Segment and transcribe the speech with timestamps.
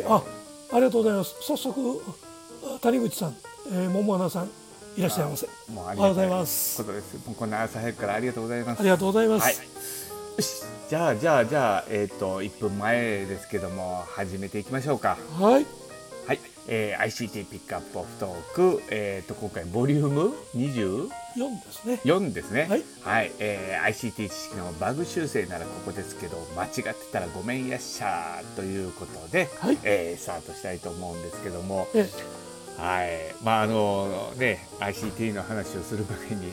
[0.00, 0.22] えー、あ
[0.72, 1.36] ありがとうございます。
[1.42, 2.02] 早速
[2.80, 3.36] 谷口さん、
[3.72, 4.50] えー、桃花さん
[4.96, 5.46] いらっしゃいませ。
[5.72, 6.76] もうありがとうございます。
[6.78, 7.14] ことです。
[7.26, 8.80] もうこんな朝早くからありがとうございます。
[8.80, 9.56] ありがとうございます、はい、
[10.88, 15.18] じゃあじゃあじゃあえっ、ー、と1分前ですけども始めていきましょうか。
[15.38, 15.66] はい。
[16.26, 21.08] はい、えー、ICT ピックアップオフトーク、えーと、今回ボリューム 20?
[21.36, 22.00] 4ですね。
[22.04, 22.66] 4ですね。
[22.68, 29.78] はい、はい、えー、ICT 知識のバグ修正ならここですけど間違ってたらごめんやっしゃということで、はい。
[29.84, 32.08] えー、スタートしたいと思うんですけども、え
[32.78, 33.34] はい。
[33.42, 36.52] まああのね ICT の話をする前に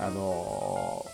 [0.00, 1.06] あの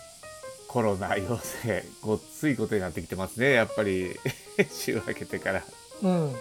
[0.69, 3.52] コロナ陽性ごっついことになってきてますね。
[3.52, 4.19] やっぱり
[4.70, 5.62] 週明けてから。
[6.02, 6.34] うん。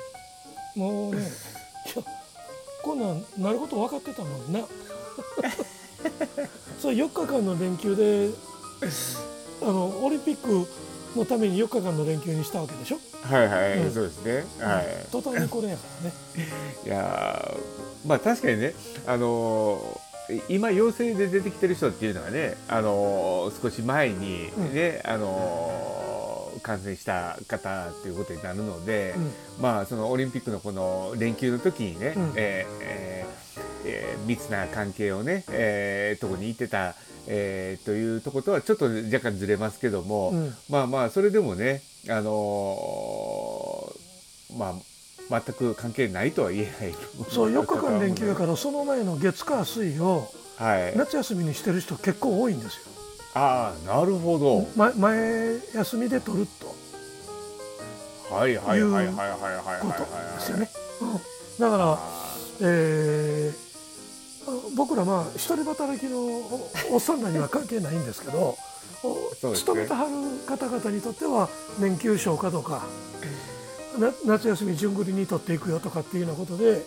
[0.75, 2.03] もうねいや
[2.81, 4.59] こんなんなること分かってたもんな
[6.79, 8.29] そう4日間の連休で
[9.61, 10.67] あのオリンピック
[11.17, 12.99] のために4日間の連休にしたわけでしょ？
[13.23, 16.15] はいはい、うん、そうですね、はい、途端にこれやからね。
[16.85, 17.55] いや
[18.05, 18.73] まあ確かにね
[19.05, 26.01] あのー、今陽性で出てきてる人っていうのはね、あのー、少し前にね、うん、あのー
[26.61, 33.30] 感染した方っていうことになるので、うん、まあそのオリンピックのこの連休の時にね、うん、えー、えー、
[33.85, 36.96] えー、密な関係をね、えー、とこに行ってた、
[37.27, 44.73] えー、というとことはちょっと若干ずれますけども、うん、まあまあそれでもねあのー、まあ
[45.29, 46.96] 全く関係ないとは言えない。
[47.29, 50.27] そう4日間連休やから その前の月火水を
[50.60, 52.82] 夏休みにしてる人結構多いんですよ。
[53.34, 56.76] ああなるほど、ま、前休みで取ると。
[58.34, 60.70] はいはいはいはいはいはいことですよね。
[61.60, 61.99] だから、
[62.62, 63.10] えー、
[64.81, 66.18] 僕らまあ一人働きの
[66.91, 68.57] おっさんらには関係ないんですけど
[69.03, 70.12] ね、勤めてはる
[70.47, 72.81] 方々にとっては年休消化とか
[74.25, 76.84] 夏休み順繰りに取っていくよとかっていうようなことで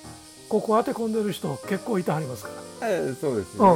[0.49, 2.49] ここ当て込んでる人結構いてはりますか
[2.81, 2.89] ら。
[2.89, 3.69] えそうですね、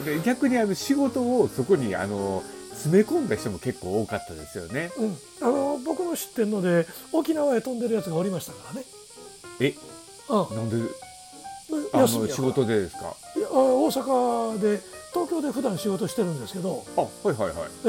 [0.00, 2.42] うん、で逆にあの仕事をそこにあの
[2.72, 4.90] 詰め込んだ人も結構多かったですよね。
[4.98, 8.84] うん、あの僕の知ってるので沖縄へ飛んでるやつがおりましたからね。
[9.60, 9.74] え、
[10.28, 10.76] うん、なんで
[11.94, 13.16] あの仕事でですか？
[13.52, 14.80] 大阪で
[15.12, 17.88] 東京で普段仕事してるんですけどあはいはいはい、え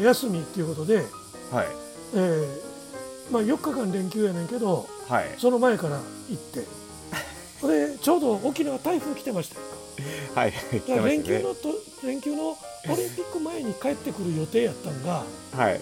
[0.00, 1.66] ー、休みっていうことで、はい。
[2.14, 2.74] えー
[3.30, 6.64] まあ、4日間連休やねんけど、はい、その前から行って。
[7.66, 10.40] でちょうど沖縄台風来てました。
[10.40, 12.56] はい、ね、連休のと連休のオ
[12.88, 15.80] リンピック前に帰ってくる予定やったんが、はい、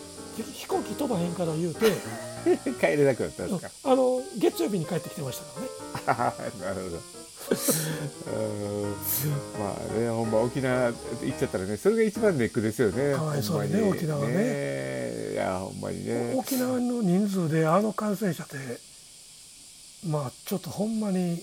[0.52, 1.90] 飛行機飛ばへんから言うて
[2.78, 5.40] 帰れなくなったんですか、あの月曜日に帰ってきてまし
[6.06, 6.42] たからね。
[6.60, 7.22] なるほど
[9.58, 16.34] まあねほんま沖縄行っちゃったらねそれが一番ネックですよねかわいそうにね沖縄ね、ね、いやほんまにね。
[16.36, 18.56] 沖縄の人数であの感染者って
[20.08, 21.42] まあちょっとほんまに。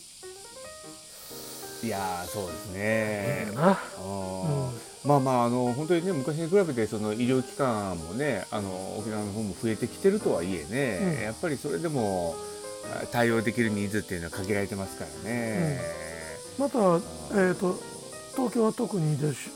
[1.82, 3.52] いやそうですね。
[3.56, 12.36] な、うん、まあまああの本当にね昔に比べてその医療機関もねあの沖縄の方も増えてきてるとはいえね、うん、やっぱりそれでも
[13.12, 15.80] 対応できる人数っていうのは限られてますからね。
[16.58, 17.80] うん、また、えーと、
[18.36, 19.50] 東京は特にです。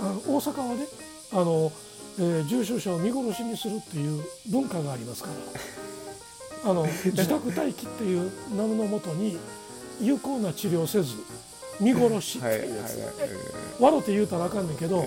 [0.00, 0.86] あの大阪はね
[1.32, 1.72] あの、
[2.18, 5.34] えー、重症者を見殺しにするっていう文化がありますから。
[6.70, 9.38] あの自宅待機っていう名のもとに
[10.00, 11.14] 有効な治療せず
[11.80, 12.98] 見殺しっていうやつ、
[13.78, 15.06] 笑って言うたらあかんねんけど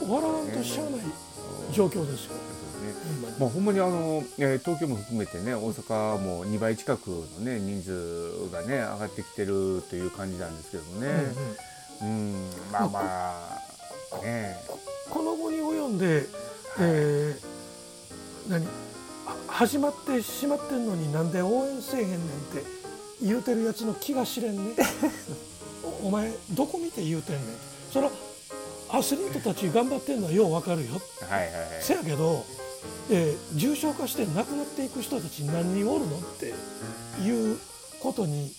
[0.00, 1.00] 笑わんとしゃあない
[1.72, 2.51] 状況ですよ。
[3.38, 11.08] まあ、ほんまにあの、えー、東京も含めてね大阪も2倍近くのね人数がね上がってきてるという感じなんですけどもね、
[12.02, 13.00] うん、うん、まあま
[14.20, 14.56] あね。
[15.10, 16.26] この後に及んで、
[16.80, 18.66] えー、何
[19.46, 22.64] 始まってしまってんのになんで応援せえへんねんって
[23.20, 24.74] 言うてるやつの気が知れんね
[26.02, 27.56] お前どこ見て言うてんねん。
[27.92, 28.12] それは
[28.90, 32.44] アスリートたち頑張ってんのはようわかるよ、はいはいはい、せやけど、
[33.10, 36.54] えー、重症化して亡くなっていく人たち何人おるのって
[37.22, 37.58] いう
[38.00, 38.50] ことに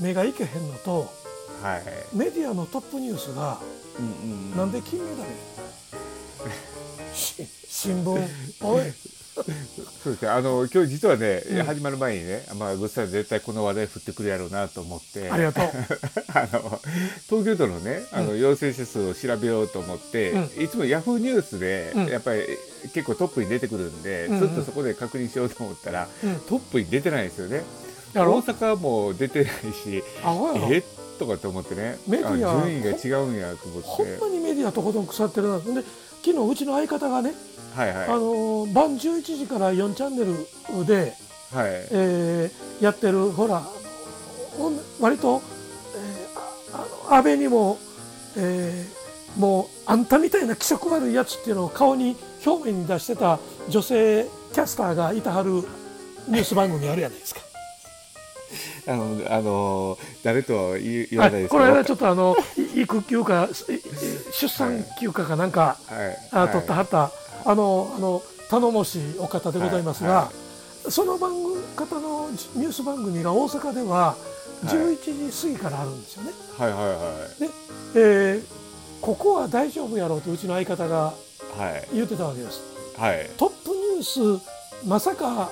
[0.00, 1.08] 目がいけへんのと、
[1.62, 3.58] はい、メディアのトップニュースが、
[3.98, 5.30] うんうん、なんで金メダル
[7.14, 8.28] 新聞。
[8.62, 10.28] おいそうですね。
[10.28, 15.30] あの、今日実はね、うん、始まる前にね、まあ、グッさん絶対この話題振ってくるやろうなと思って。
[15.30, 15.64] ありがとう。
[16.32, 16.80] あの、
[17.28, 22.42] 東京都のね、あの、陽性者数を調べようと思って、うん、いつもヤフーニュースで、やっぱり
[22.92, 26.08] 結構トップに出てくるんで、うん、ちょっとそこで確認しようと思ったら、
[26.48, 27.64] トップに出てないんですよね。
[28.14, 30.04] 大阪も出てないし、
[30.70, 30.82] え？
[31.18, 32.64] とかって思ってね、メディア？
[32.66, 33.88] 順位が違うんやと思って。
[33.88, 35.58] ほんまにメディアとことん腐ってるな。
[35.58, 35.64] で、
[36.24, 37.34] 昨日うちの相方がね、
[37.74, 41.12] はいはい、あの晩11時から4チャンネルで、
[41.52, 41.70] はい。
[41.90, 43.62] えーやってるほら
[45.00, 45.40] 割と、
[45.96, 47.78] えーあ安倍にも、
[48.36, 49.04] えー
[49.38, 52.16] もうあんたみたいな気色悪いやつっていうのを顔に
[52.46, 53.38] 表面に出してた
[53.68, 57.40] 女性キャスターがいたはるニュース番組あるやないですか。
[58.86, 61.58] あのあの誰とは言わはい、ないですけど。
[61.58, 63.48] この間ちょっとあのい育休か
[64.32, 66.28] 出産休暇かなんか、はい。
[66.30, 66.52] あはい。
[66.52, 67.10] 取ったはった、
[67.44, 70.24] あのあの頼もしいお方でございますが、はい
[70.86, 74.16] はその番組方のニュース番組が大阪ではは
[74.64, 74.66] い。
[74.66, 76.32] 11時過ぎからあるんですよね。
[76.58, 76.94] はいはいは
[77.38, 77.40] い。
[77.40, 77.48] で、
[77.96, 78.44] えー
[79.00, 81.12] ここは大丈夫やろうとうちの相方が
[81.58, 81.94] はい。
[81.94, 82.60] 言ってたわけです。
[82.98, 83.30] はい。
[83.36, 85.50] トップニュースまさか、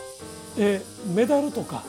[0.58, 1.82] えーメダルとか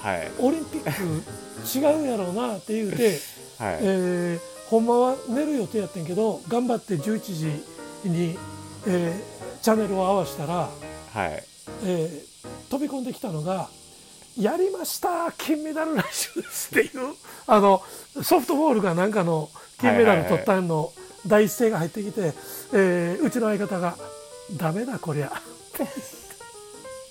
[0.00, 0.30] はい。
[0.40, 3.18] オリンピック違うやろうなって言うて。
[3.58, 3.78] はい。
[3.82, 7.62] えーほんまは寝る予定やってんけど頑張って11
[8.04, 8.38] 時に、
[8.86, 11.44] えーチャンネルを合わせたら、はい
[11.84, 12.30] えー
[12.70, 13.68] 飛び込んできたのが
[14.38, 17.14] 「やりました金メダル来週です」っていう
[17.48, 17.82] あの
[18.22, 19.50] ソフトボールがなんかの
[19.80, 20.92] 金メダル取ったの
[21.26, 22.32] 第一声が入ってきて、
[22.72, 23.96] えーうちの相方が
[24.56, 25.30] 「ダメだこりゃ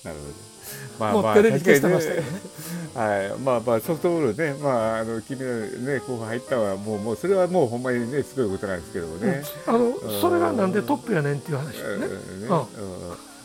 [0.02, 0.50] なるほど。
[0.98, 2.40] まもうテレビ消してましたけどね。
[2.94, 9.42] はい、まあまあソフトボールね、まああの君のね候補入ったのはもうもうそれはもうほんまにねすごいことなんですけどもね。
[9.66, 12.06] あのそれがなんでトップやねんっていう話うでね。
[12.06, 12.16] んね。
[12.48, 12.58] うん。
[12.58, 12.66] うん。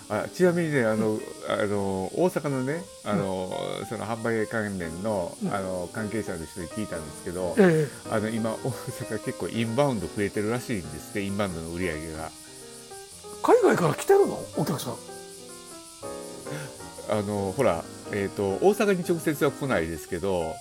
[0.07, 1.19] あちなみにねあの
[1.49, 3.51] あの大阪のねあの、
[3.89, 12.29] その販売関連のあの関係者の人に聞いたんですけど、えあの今大阪結構インバウンド増えてるらしいんですってインバウンドの売り上げが。
[12.29, 12.31] ー
[13.41, 14.39] 海外から来てるの？
[14.57, 14.95] お客さん。
[17.09, 20.53] あのほらえっ、と大阪に直接は来ないですけど。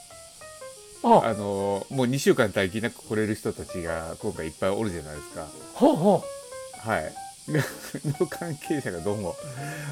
[1.06, 5.46] ああのもう2週間待機なく来れる人たちが今回いっぱいおるじゃないですか。
[5.74, 7.12] ほうほうはい。
[8.18, 9.36] の関係者がどうも、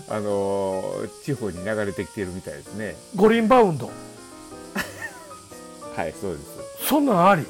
[0.09, 0.83] あの
[1.23, 2.97] 地方に流れてきてるみたいですね。
[3.15, 3.91] 五輪バウンド
[5.95, 6.89] はい、そうです。
[6.89, 7.43] そんなんあり？
[7.43, 7.47] い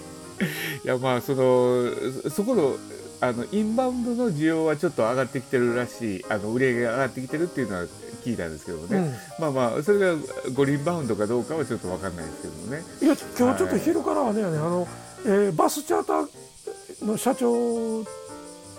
[0.88, 1.92] や、まあ、その、
[2.24, 2.76] そそこの、
[3.20, 7.86] あの、インバウンドの需要はちょっと上がってきてるらしい、あの、売り上げが上がってきてるっていうのは
[8.24, 8.96] 聞いたんですけどね。
[8.98, 10.14] うんまあまあ、それが
[10.54, 12.82] 五輪バウンドかどうかはちょっとわかんないですけどもね。
[13.00, 14.86] いや今日ちょっと昼からはね、あの、
[15.24, 17.52] えーバスチャーターの社長
[18.00, 18.04] の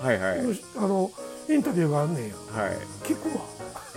[0.02, 0.46] はいはい。
[0.46, 0.60] はい。
[0.78, 1.12] あの
[1.50, 2.36] インタビューがあんねんよ
[3.04, 3.44] 聞くわ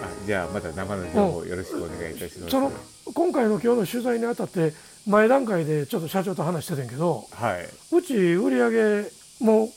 [0.02, 2.50] あじゃあ、また生の情報よろしくお願いいたします。
[2.50, 2.72] その
[3.14, 4.74] 今回の今日の取材にあたって
[5.06, 7.68] 前段階でちょっと社長と話してたんやけどはい。
[7.94, 8.70] うち売り上
[9.02, 9.10] げ
[9.40, 9.70] も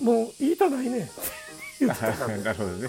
[0.00, 1.10] うもう言いたないね
[1.80, 2.88] 言ってたからなるほどね。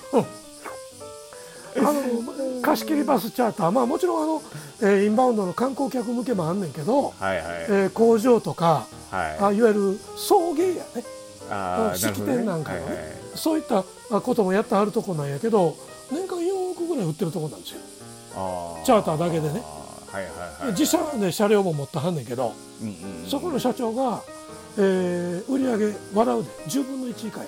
[1.90, 3.72] あの貸し切りバスチャーター。
[3.72, 4.42] まあもちろんあの、
[4.82, 7.46] えーインバウンドの観光客向けもあんねんけど、はいはい。
[7.70, 9.38] えー工場とかはい。
[9.40, 11.04] あいわゆる送迎やね。
[11.50, 12.86] あー式典なんかのね。
[12.86, 13.06] はいはい。
[13.36, 13.84] そういった
[14.22, 15.76] こともやってはるとこなんやけど
[16.12, 17.80] 年間4億ぐらい売ってるとこなんですよ。
[18.36, 19.62] あチャーターだけでね。
[20.12, 20.32] はいはい
[20.64, 24.22] はい自社で車両も持ってはんねんけどうんうんうんそこの社長が、
[24.78, 26.50] えー売り上げ笑うで。
[26.68, 27.46] 10分の1以下や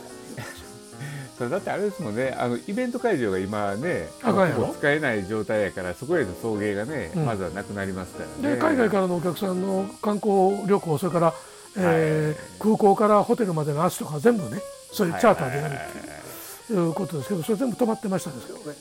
[1.38, 2.36] そうだってあれですもんね。
[2.38, 7.26] あのイベント会場が今ねあかんやろほぼ使えない状態やからそこへの送迎がね、うん。
[7.26, 8.56] まずはなくなりますからね。
[8.56, 11.34] で海外からのお客さんの観光旅行それから、
[11.78, 14.60] えー空港からホテルまでの足とか全部ね
[14.92, 18.76] そういうチャーターでやるっていうことですけどそれ全部止まってましたですけどね。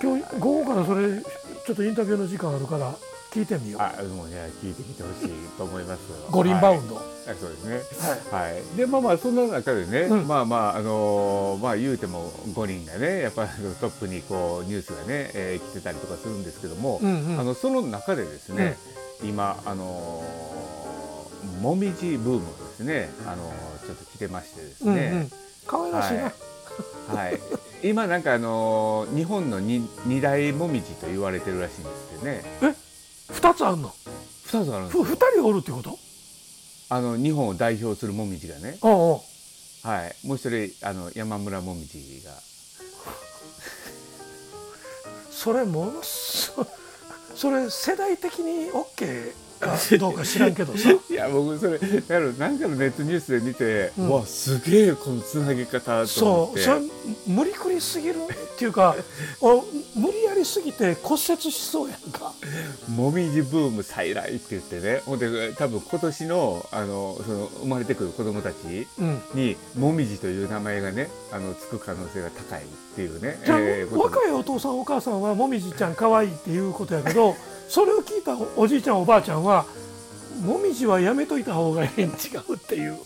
[0.00, 2.94] 今日午後からそれちょっとインタビューの時間あるから
[3.32, 3.80] 聞いてみよう。
[3.82, 7.04] あもうね聞いてきてほしいと思います 五輪バウンド、はい。
[7.28, 7.80] あそうですね。
[8.30, 10.26] はい、でまあまあそんな中でね、うん。
[10.26, 17.40] まあまああのーまあ言うても5人がねやっぱりトップにこうニュースがね、えー来てたりとかするんですけども、うんうん。
[17.40, 18.76] あのその中でですね、
[19.22, 24.96] 今あのーもみじブームがですねあのーちょっと来てましてですうんうん。
[24.96, 25.28] ね、
[25.66, 26.32] 可愛らしいな、はい。
[27.16, 27.40] はい、
[27.82, 31.90] 今なんかあのー日本のに二大もみじと言われてるらしいんで
[32.40, 32.74] すよね
[33.40, 33.88] 2つあんの
[34.46, 35.98] ？2つあるんですふよ2人おるってこと？
[36.90, 39.88] あの日本を代表するもみじがね、おうおう。
[39.88, 42.32] はい、もう一人あの山村もみじが。
[45.30, 46.66] それものすごい
[47.34, 50.90] それ世代的に OK かどうか知らんけどさ。
[51.08, 54.08] いや僕それなんかのネットニュースで見て、うん。
[54.08, 56.12] うわすげえこのつなぎ方と思って。
[56.12, 56.80] そうそれ
[57.26, 58.96] 無理くりすぎるっていうか
[59.40, 59.64] お
[59.94, 62.32] 無理やりすぎて骨折しそうやんか。
[62.88, 65.02] もみじブーム再来って言ってね。
[65.04, 69.22] ほんで多分今年のあのその生まれてくる子供たちうん。
[69.34, 72.64] にもみじという名前がねあのつく可能性が高いっ
[72.96, 77.36] ていうね、じゃあ、えー若いお父さんお母さんはもみじちゃん可愛いっていうことやけど
[77.70, 79.64] それを聞いたおじいちゃんおばあちゃんは
[80.42, 82.12] もみじはやめといた方がええん違
[82.48, 82.98] うっていう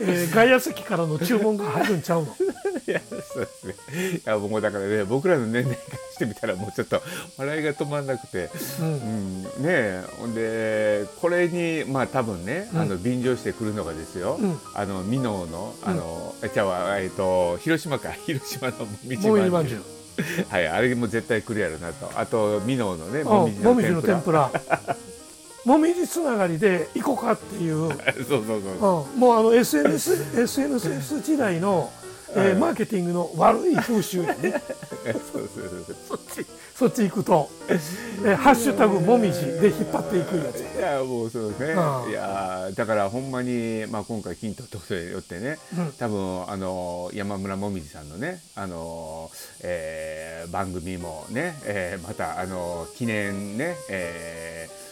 [0.00, 2.34] えー 外野席からの注文が入るんちゃうの？
[2.86, 3.74] いやそうですね。
[4.18, 7.00] いやもうだからね僕らの年齢からしてみたらもうちょっと
[7.38, 8.86] 笑いが止まんなくて、うん。
[8.86, 10.04] うん、ねえ。
[10.18, 12.80] ほんでこれにまあ多分ね、うん。
[12.80, 14.60] あの便乗してくるのがですよ、うん。
[14.74, 18.10] あの箕面のあの、えちゃうわえっと広島か。
[18.26, 19.82] 広島のもみじもみじままんじゅう
[20.48, 22.10] はいあれも絶対来るやろなと。
[22.18, 23.26] あと箕面のねうん
[23.62, 24.50] もみじの天ぷら。
[25.64, 27.88] もみじつながりで行こうかっていう、
[28.28, 31.90] そうそうそうもうあの SNS, SNS 時代の、
[32.36, 34.62] えーマーケティングの悪い風習やね。
[35.32, 42.10] そうそうそうそっちそっち行くと「えーハッシュタグもみじ」で引っ張っていくやついやもうそうですね、うん。
[42.10, 45.92] いやだからほんまに、まあ、今回ヒントとことによってね、うん。
[45.92, 49.30] 多分あの山村もみじさんのねあの、
[49.62, 54.84] えー番組もね、えーまたあの記念ね、えー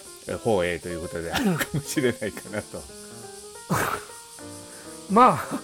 [0.44, 2.80] 放映ということであるかもしれないかなと。
[5.10, 5.60] まあ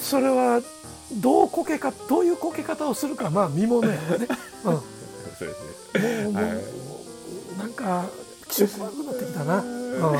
[0.00, 0.60] それは
[1.12, 4.26] どうこけかどういうこけ方をするかまあ見ものやろね、
[4.64, 4.82] うん、も
[5.38, 6.24] そうですね。
[6.24, 7.58] うもう、はい。
[7.58, 8.06] なんか
[8.48, 10.12] 気色悪くなってきたな、うん。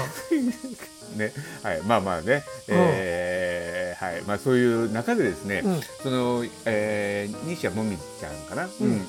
[1.18, 5.80] ね、はい、まあまあね、えーはい、まあそういう中でですね、うん。
[6.02, 9.06] その、えー、西矢もみちゃんかな、うん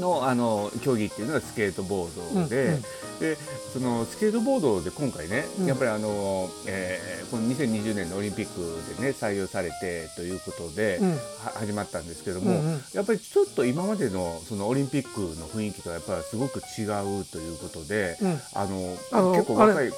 [0.00, 2.82] のあの競技っていうのがスケートボードで、うんうん。
[3.20, 3.36] で
[3.72, 5.66] そのスケートボードで今回ね、うん。
[5.66, 8.60] やっぱりあの、えーこの2020年のオリンピック
[9.00, 11.10] でね採用されてということで、うん。
[11.12, 11.18] は
[11.54, 12.82] 始まったんですけども、うんうん。
[12.92, 16.84] やっぱりちょっと今までのそのオリンピックの雰囲気とはやっぱりすごく違
[17.20, 18.40] うということで、うん。
[18.54, 19.92] あのあの結構若い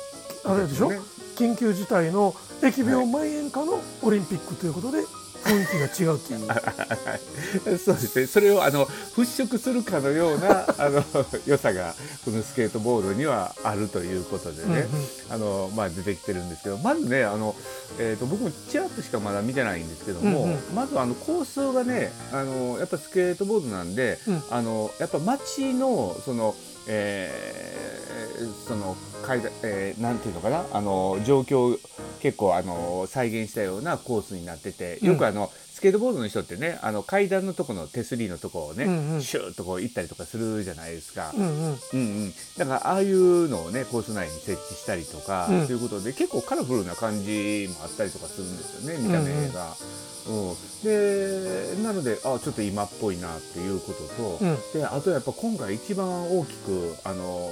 [0.45, 0.91] あれでしょ？
[0.91, 0.99] ね。
[1.37, 5.03] 緊急事態の疫病蔓延下のオリンピックということで
[5.47, 7.79] 雰囲気が違うっていう。
[7.79, 8.27] そうですね。
[8.27, 11.05] それをあの払拭するかのような あの
[11.47, 14.89] 良さがこのスケートボードにはあるということでね、
[15.31, 17.55] あのまあ出てきてるんですけど、まずねあの
[17.99, 26.55] えっ、と僕もちらっとしかまだ見てないんですけども、うんうんまずあのコースがねあのやっぱスケートボードなんで、うんあのやっぱ街のその
[26.87, 31.79] えーその階段、えーなんていうのかなあの状況を
[32.17, 39.23] 結構あの再現したようなコースになっててよくあの、スケートボードの人ってねあの階段のとこの手すりのとこをね、うんうん。
[39.23, 41.33] シューッとこう行ったりとかするじゃないですか。
[41.37, 41.51] うんうん。
[41.53, 45.67] うんうん、だからああいうのをねコース内に設置したりとか、うん。
[45.67, 49.69] ということで結構カラフルな感じもあったりとかするんですよね見た目が。
[49.69, 54.57] うんでなのであちょっと今っぽいなっていうことと、うん。
[54.73, 57.51] であとやっぱ今回一番大きく、あの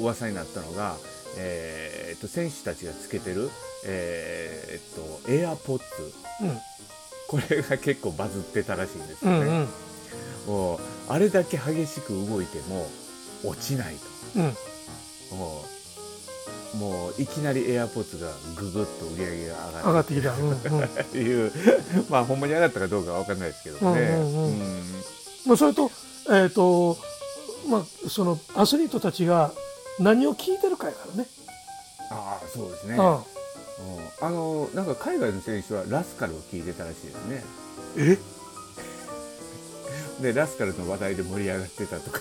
[0.00, 0.96] 噂になったのが、
[1.38, 3.50] えーっと選手たちがつけてる、
[3.86, 5.84] えーっとエアポッツ。
[6.42, 6.58] うん。
[7.28, 9.38] これが結構バズってたらしいんですよね。
[9.38, 9.68] うんうん。
[10.46, 12.86] もうあれだけ激しく動いても
[13.44, 13.94] 落ちない
[14.36, 14.52] うん。
[15.30, 15.64] とも
[16.74, 20.32] うもういきなりエアポッツがぐぐっと売り上げが上がっ上がってきた。
[20.32, 21.20] うんうん。
[21.20, 21.52] いう
[22.08, 24.00] まあほんまに上がったかどうかは分かんないですけどね。
[24.00, 24.44] うんうんうん。
[24.44, 24.82] うん。
[25.46, 25.90] まあそれと
[26.30, 26.96] えっ、と
[27.68, 29.52] まあそのアスリートたちが
[29.98, 31.26] 何を聞いてるかやからね。
[32.10, 32.96] ああそうですね。
[32.96, 33.22] うんうん
[34.20, 37.44] あのなんか海外の選手はラスカルを聞いてたらしいですね。
[37.96, 38.18] え？
[40.22, 42.20] でラスカルの話題で盛り上がってたとか。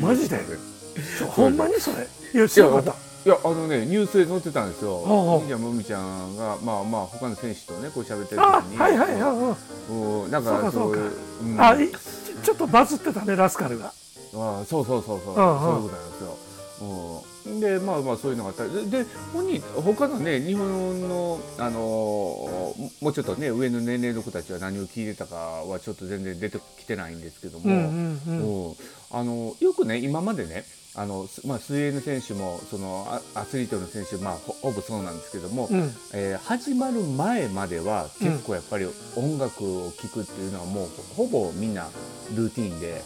[0.00, 0.38] マジで？
[1.30, 2.08] ほんまにそれ？
[2.34, 2.94] いや知らなかった。
[3.28, 5.02] やあのねニュースで載ってたんですよ。
[5.06, 8.78] ああみーちゃんもみちゃんがまあまあ他の選手とねこう喋ってるあ時に。
[8.78, 9.92] はいはいはいはい。
[9.92, 11.12] うんなんかそういう
[11.42, 11.94] うんあいち
[12.42, 13.92] ちょっとバズってたねラスカルが。
[14.34, 16.36] あそうそうそうそう、うんうんそういうことなんですよ。
[16.80, 18.90] うん、でまあまあそういうのがあったり。
[18.90, 22.58] でで本人他のね日本のあのー
[23.00, 28.68] もうちょっとね上の年齢の子たちは何を聞いてたかはちょっと全然出てきてないんですけども、うんうんうん。
[28.68, 28.74] うん。
[29.10, 35.94] あのよくね今までねあの、すまあ、水泳の選手もそのアアスリートの選手、まあ、ほほぼそうなんですけども、うん。
[36.12, 41.88] えー始まる前までは結構やっぱり音楽を聴くっていうのはもうほぼみんな
[42.34, 43.02] ルーティンで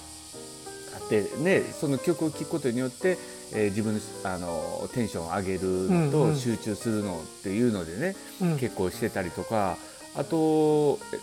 [0.95, 3.19] あってねその曲を聴くことによって、
[3.55, 6.37] えー自分のあのテンションを上げるのとうんうん。
[6.37, 8.59] 集中するのっていうのでね、うん。
[8.59, 9.77] 結構してたりとか
[10.17, 11.19] あとえ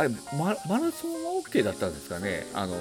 [0.00, 2.46] あれママラソンは OK だったんですかね？
[2.54, 2.74] あの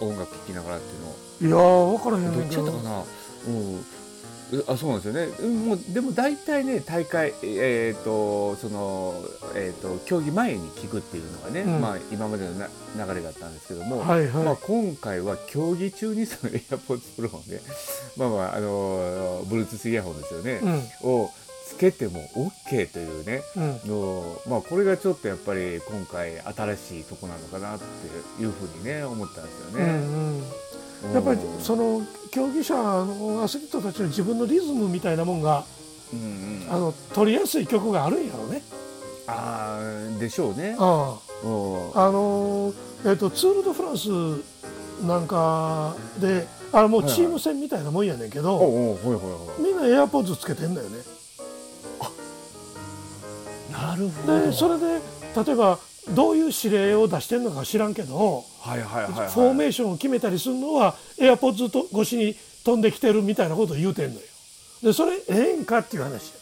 [0.00, 1.58] 音楽聴きながらっていうの。
[1.58, 2.40] いやー分からへんど。
[2.40, 3.02] っちやったかな、
[3.48, 3.80] うん、え
[4.68, 9.14] あそうなんですよねうんもうでも大体ね大会えっ、とその
[9.54, 12.68] えっ、と競技前に聞くっていうのがね、うんまあ今までのな
[13.06, 14.44] 流れだったんですけども、はいはい。
[14.44, 17.60] まあ、今回は競技中にそのエアポッツプロをね
[18.16, 21.30] まあまああの Bluetooth イヤホンですよね、うんを
[21.66, 22.28] つけても
[22.68, 29.84] OK というねうんのまあこれがちょっとやっぱり今回新しいとこなのかなっていうふうにね思ったんですようんね。
[29.84, 30.36] うん。
[30.36, 30.42] うん
[31.14, 32.00] やっぱりその
[32.32, 35.64] 競技者のアスリートたちの自分のリズムみたいなもんが
[36.12, 36.22] うんう
[36.66, 36.74] ん。
[36.74, 38.62] あの取りやすい曲があるんやろうね。
[39.26, 39.78] あ
[40.16, 40.74] あでしょうね。
[40.78, 42.74] あのー
[43.04, 44.08] えっとツール・ド・フランス
[45.04, 48.96] なんかであれもうチーム戦みたいなもんやねんけど、
[49.58, 50.98] みんなエアポッズつけてんだよね。
[53.68, 54.40] いなるほど。
[54.40, 55.00] でそれで
[55.44, 55.78] 例えば
[56.10, 64.20] どういう指令を出してんのか知らんけど、はいはいはい、はい、フォーメーションを決めたりするのはエアポッズと越しに飛んできてるみたいなことを言うてんのよ。
[64.82, 66.32] でそれええんかっていう話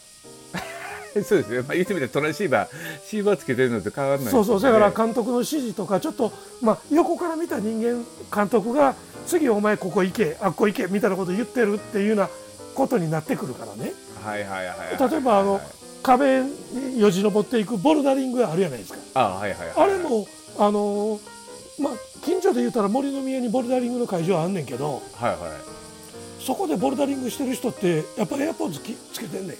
[1.23, 2.69] そうですね、まあ、言ってみたらトランシーバー
[3.05, 4.31] シーバーつけてるのと変わらない。
[4.31, 4.61] そうそう。
[4.61, 8.95] だからか監督の指示とかちょっと、まあ、横から見た人間監督が
[9.27, 12.29] 次お前ここ行けあっこ行けみたいなことを言ってるっていうような
[12.73, 13.93] ことになってくるからね。
[14.23, 15.11] はいはいはいはい。
[15.11, 15.61] 例えばあの
[16.03, 18.99] 壁によじ登っていくボルダリングあるじゃないですか。
[19.13, 20.27] あはいはいはいあれも
[20.57, 21.19] あの
[21.79, 21.93] まあ
[22.23, 25.37] 近所で言ったら森の宮にボルダリングの会場あんねんけどはいはい。
[26.39, 29.57] そこでボルダリングしてる人ってやっぱエアポッズきつけてんねん。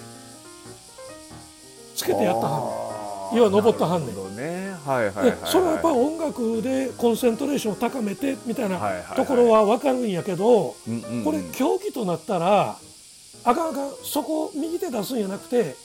[1.94, 3.38] つけてやったはんねん。
[3.38, 4.36] 要は登ったはんねん。
[4.36, 4.74] ね。
[4.84, 8.78] はいはいはい、はい、でそれはやっぱ音楽でコンセントレーションを高めてみたいな
[9.14, 10.74] ところは分かるんやけど
[11.24, 12.76] これ競技となったら
[13.44, 15.76] あかんあかんそこを右手出すんやなくて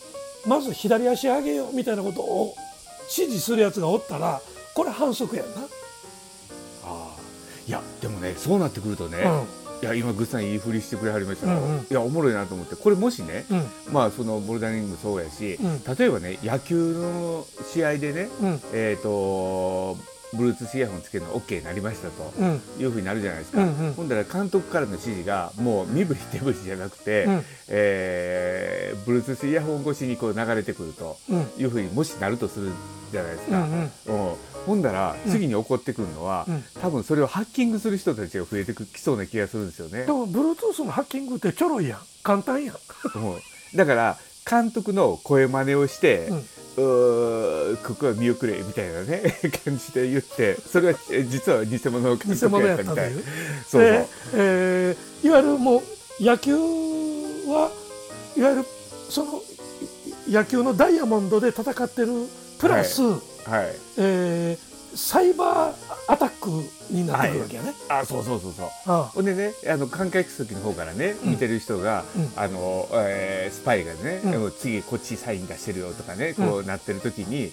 [0.48, 2.56] まず左足上げようみたいなことを
[3.04, 4.42] 指示するやつがおったら
[4.74, 5.62] これ反則やんな。
[6.86, 9.18] あーいやでもねそうなってくるとね、
[9.82, 11.82] いや今グッさんいいふりしてくれはりましたよ、うんうん。
[11.82, 13.94] いやおもろいなと思ってこれもしね、うん。
[13.94, 15.84] まあそのボルダリングもそうやし、うん。
[15.96, 18.62] 例えばね野球の試合でね、うん。
[18.74, 19.98] えっ、と
[20.34, 22.34] Bluetooth イヤホンつけるの OK になりましたと。
[22.38, 22.62] うん。
[22.79, 23.93] いうふうになるじゃないですか、うんうん。
[23.93, 27.46] ほんだら監督からの指示がもう身振り手振りじゃなくて、うん。
[27.69, 31.50] えー、Bluetooth イヤホン越しにこう流れてくるとうん。
[31.57, 32.72] いうふうにもしなるとする
[33.12, 33.79] じゃないですか、うんうん。
[33.81, 33.86] う
[34.34, 34.36] ん。
[34.65, 36.63] ほんだら次に起こってくるのは、うん。
[36.81, 40.05] 多分それをハッキングする人たちが増えてきそうな気がするんですよね。
[40.05, 40.12] で。
[40.12, 42.00] も Bluetooth のハッキングってちょろいやん。
[42.24, 42.75] 簡単やん。
[42.75, 43.39] うん。
[43.75, 44.17] だから
[44.50, 47.77] 監督の声真似をして、うん。
[47.84, 53.13] ここは見送れみたいなね 感じで言ってそれはえ実は偽物の監督やったみたい。
[53.13, 53.24] そう
[53.68, 53.82] そう。
[53.82, 57.72] で、えーいわゆるもう野球は
[58.36, 58.66] いわゆる
[59.10, 59.42] その
[60.30, 62.07] 野球のダイヤモンドで戦ってる
[62.60, 63.20] プラス、はい。
[63.98, 64.67] えー
[64.98, 65.75] サイバー
[66.07, 66.50] アタック
[66.92, 67.74] になってくるわけやね。
[67.88, 68.70] あそうそうそうそう。
[68.88, 71.31] あほんでねあの観客席の方からねうん。
[71.31, 72.31] 見てる人が、うん。
[72.36, 74.51] あのえースパイがね、うん。
[74.51, 77.51] 次こっちサイン出してるよとかねこうなってる時に、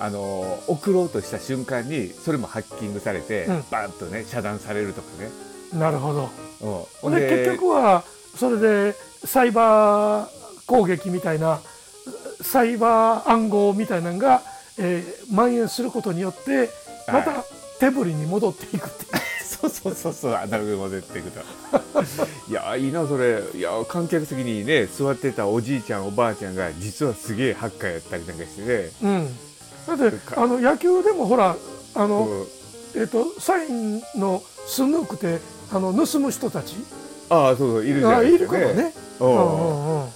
[0.00, 3.64] あの送ろうとした瞬間にそれもハッキングされて、うん。
[3.70, 5.30] バーンとね遮断されるとかね。
[5.72, 6.28] なるほど。
[6.60, 8.02] うん、ほんで結局は
[8.36, 8.94] それで
[9.24, 10.28] サイバー
[10.66, 11.60] 攻撃みたいな
[12.40, 14.42] サイバー暗号みたいなのが、
[14.78, 16.70] えー蔓延することによって
[17.06, 17.44] また
[17.80, 19.08] 手振りに戻っていくっていう。
[19.60, 21.40] そうそうそうそうアナログに戻っていくと。
[22.48, 23.42] いやいいなそれ。
[23.54, 29.06] いや観客席にね座ってたおじいちゃんおばあちゃんが実はすげえハッカーやったりなんかしてね、う
[29.94, 31.56] ん、だってあの野球でもほら
[31.94, 32.46] あの、うん。
[33.00, 35.40] えっとサインのスヌークって
[35.72, 36.76] あの盗む人たち
[37.28, 38.60] ああそうそういるじゃないですかね。
[38.60, 40.08] るからね、ううんんうんうん。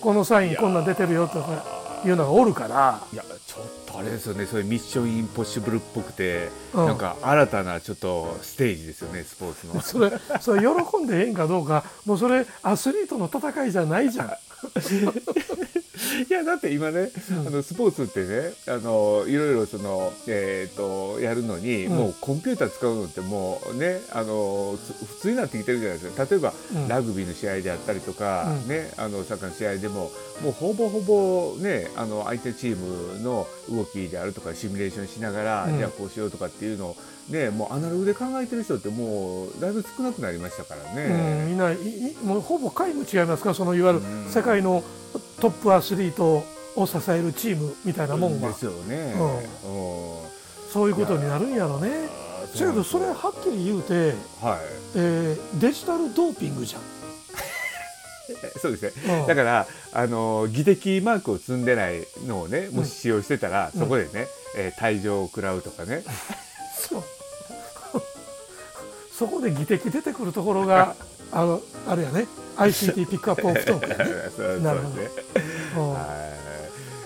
[0.00, 3.00] このサインこんなん出てるよとかいうのがおるから。
[3.12, 4.46] いやちょっとあれですよね。
[4.46, 6.86] そういうミッションインポッシブルっぽくて、うん。
[6.86, 9.80] なんか新たなちょっとステージですよねスポーツの。
[9.82, 14.30] それそれ喜んでええんかどうかもうそれアスリートの戦いじゃないじゃん。
[16.28, 17.10] いやだって今ね、
[17.46, 21.96] あのスポーツってねあのいろいろその、えー、とやるのに、うん。
[21.96, 26.26] もうコンピューター使うのってもうねあのつ普通になってきてるじゃないですか。
[26.30, 26.88] 例えば、うん。
[26.88, 28.68] ラグビーの試合であったりとか、うん。
[28.68, 30.10] ねあのサッカーの試合でも
[30.42, 35.78] もうほぼほぼねあの相手チームの動きであるとかシミュレーションしながら、うん。
[35.78, 36.96] じゃあこうしようとかっていうのを
[37.28, 41.44] ねもうアナログで考えてる人ってもうだいぶ少なくなりましたからうん、ね。
[41.46, 43.54] みんないいもうほぼ皆無違いますか？
[43.54, 44.30] そのいわゆるうん。
[44.30, 44.82] 世界の
[45.40, 46.44] トップアスリート
[46.76, 48.48] を支えるチームみたいなもんは。
[48.50, 49.14] ですよね。
[49.16, 49.36] うん。
[49.38, 49.42] うん。
[50.72, 51.90] そういうことになるんやろね。
[51.90, 54.58] あーだけどそれはっきり言うて、はい。
[54.94, 56.82] えーデジタルドーピングじゃん。
[58.60, 59.26] そうですね、うん。
[59.26, 66.02] だからあの技的マークを積んでないのをねもし使用してたら、うんそこでね、えー退場を食らうとかね。
[66.88, 67.04] そう
[69.16, 70.94] そこで技的出てくるところが
[71.32, 72.26] あのあれやね。
[72.56, 74.04] ICT ピックアップオフトークやね。
[74.34, 74.80] そうなる
[75.74, 75.96] ほど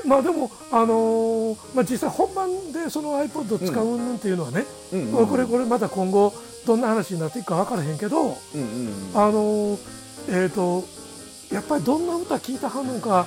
[0.04, 5.26] まあでも、あのーまあ、実際本番でその iPod を使ううんっていうのはね、いうんうん。
[5.26, 6.32] これこれまた今後
[6.66, 9.78] どんな話になっていくか分からへんけど、うんうんあのー
[10.28, 10.84] えっ、と
[11.52, 13.26] やっぱりどんな歌聴いたはんのか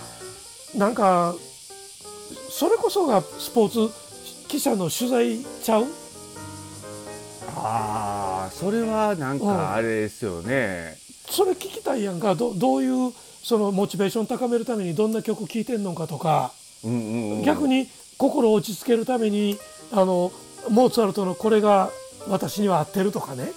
[0.75, 1.35] なんか
[2.49, 3.93] それこそがスポーツ
[4.47, 5.85] 記者の取材ちゃう
[7.55, 10.97] ああそれはなんうんかあれですよね、
[11.29, 12.35] それ聞きたいやんか。
[12.35, 13.13] どどういう
[13.43, 17.43] そのモチベーション高めるためにどんな曲聴いてんのかとか、うんうんうん。
[17.43, 17.87] 逆に
[18.17, 19.57] 心を落ち着けるために
[19.91, 20.31] あの
[20.69, 21.89] モーツァルトのこれが
[22.29, 23.51] 私には合ってるとかね。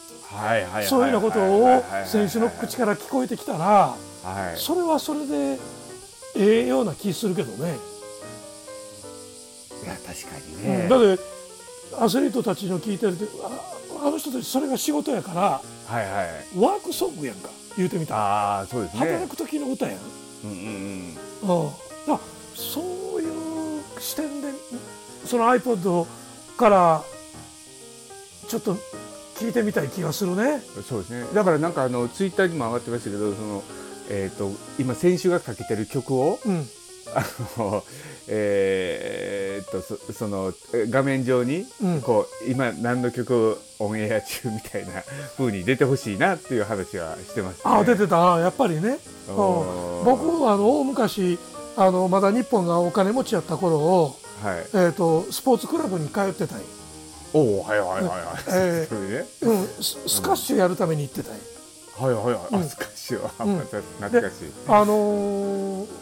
[0.89, 4.59] そういうようなことを選手の口から聞こえてきたらはい。
[4.59, 5.59] それはそれで
[6.37, 7.77] ええような気するけどね。
[9.85, 10.63] いや確かにうん。
[10.63, 11.23] ね、だって
[11.99, 13.25] アスリートたちの聞いてると
[14.03, 15.41] ああの人たちそれが仕事やから
[15.87, 16.59] はいはい。
[16.59, 18.15] ワークソングやんか言うてみた。
[18.15, 19.01] らああそうですね。
[19.01, 19.99] 働く時の歌やん、
[20.45, 21.61] うんうんうん。
[21.65, 21.71] うん、
[22.07, 22.21] だ
[22.55, 22.81] そ
[23.19, 24.49] ういう視点で
[25.25, 26.07] その iPod
[26.57, 27.03] から
[28.49, 28.77] ちょっと
[29.37, 30.61] 聞いてみたい気がするね。
[30.89, 31.27] そうですね。
[31.35, 33.63] だからなんかあのツイッターにも上がってましたけどその
[34.09, 36.67] えっ、と今選手がかけてる曲をうん。
[37.15, 37.25] あ
[37.59, 37.85] の
[38.29, 42.03] えーっとそそのえ画面上にうん。
[42.03, 45.03] こう今何の曲オンエア中みたいな
[45.37, 48.35] 風に出てほしいなっていう話はしてます、ね、あ出てた。
[48.35, 50.03] あやっぱりね、ううん。
[50.03, 51.39] ん、僕はあの大昔
[51.77, 54.59] あのまだ日本がお金持ちやった頃を、はい。
[54.73, 56.65] えー、とスポーツクラブに通ってたんよ。
[57.35, 58.17] おおはいはいはいはい、
[58.49, 61.41] えーそれでうん、ススカッシュやるために行ってたんよ。
[61.99, 62.61] はいはいはい、うん。
[62.61, 65.56] あスカッシュは、う懐かしい、あのー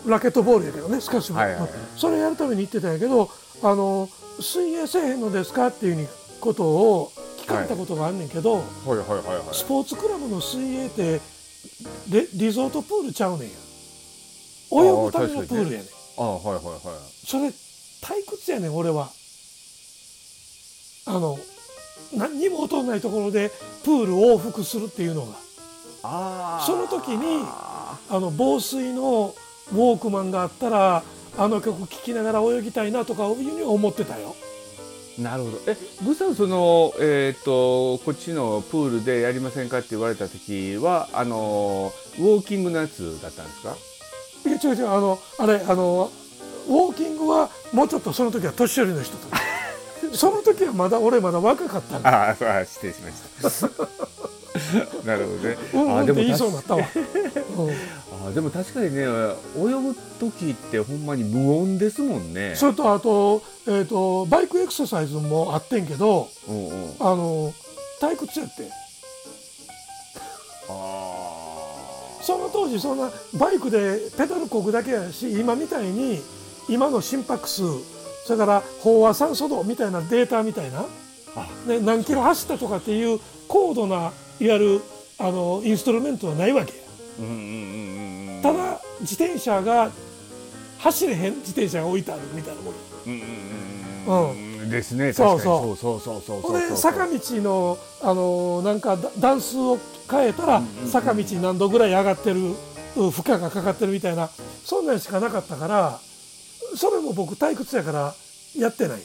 [0.06, 1.60] ラケットボールやけどねスカッシュも、はいはい。
[1.62, 3.30] はいそれやるために行ってたんやけど、
[3.62, 6.08] あのー水泳せえへんのですかっていう
[6.40, 8.62] ことを聞かれたことがあんねんけど、
[9.52, 11.20] スポーツクラブの水泳って
[12.10, 13.54] レリゾートプールちゃうねんや。
[14.72, 15.88] 泳ぐためのプールやねん。
[16.18, 17.52] あはいはいはいそれ退
[18.28, 19.08] 屈やねん俺は。
[21.06, 21.38] あの
[22.16, 23.50] 何にも音のないところで
[23.84, 25.44] プール往復するっていうのが。
[26.66, 29.34] その時にあの防水の
[29.72, 31.02] ウォークマンがあったら
[31.36, 34.34] あの曲聴きながら泳ぎたいなとかいうふうに思ってたよ。
[35.18, 35.58] なるほど。
[35.68, 43.76] えグさんそのえっ、とこっちのプールでやりませんかって言われた時はあのウォーキングのやつだったんですか？
[44.46, 44.88] いや違う違う。
[44.90, 46.10] あのあれあの
[46.68, 49.28] ウォーキングはもうちょっとその時は年寄りの人と
[50.12, 53.00] その時はまだ俺まだ若かったああ失礼し
[53.40, 53.68] ました。
[55.04, 55.56] なるほどね。
[55.72, 56.82] うんうんあでも言いそうに確なったわ、
[57.58, 57.62] う
[58.26, 62.54] んあでも確かにね泳ぐ時ってほんまに無音ですもんね。
[62.56, 66.94] それとあと,、えー、とバイクエクササイズもあってんけどうんうん。
[67.00, 67.52] あの
[68.00, 68.70] 退屈やって。
[70.68, 71.34] あ
[72.22, 76.22] その当時そんなバイクでペダルこぐだけやし今みたいに
[76.68, 77.62] 今の心拍数
[78.24, 80.86] それから飽和酸素度みたいなデータみたいな、
[81.36, 81.68] あ。
[81.68, 83.96] ね、何キロ走ったとかっていう高度な
[84.40, 84.80] いわゆる
[85.18, 86.78] あのインストルメントはないわけや。
[87.20, 87.40] うんうんうんう
[88.32, 88.42] んうん。
[88.42, 89.90] ただ自転車が
[90.78, 92.76] 走れへん自転車が置いてあるみたいなもの。
[93.06, 93.20] うんうん
[94.06, 95.76] うんうんですねそうそう。
[95.76, 99.78] そうそうそうほそうんで坂道のあのなんかだ段数を
[100.10, 102.40] 変えたら坂道何度ぐらい上がってる
[102.96, 104.28] う負荷がかかってるみたいな
[104.64, 106.00] そんなんしかなかったから
[106.76, 108.14] それも僕退屈やから
[108.56, 108.98] やってない。
[108.98, 109.04] ね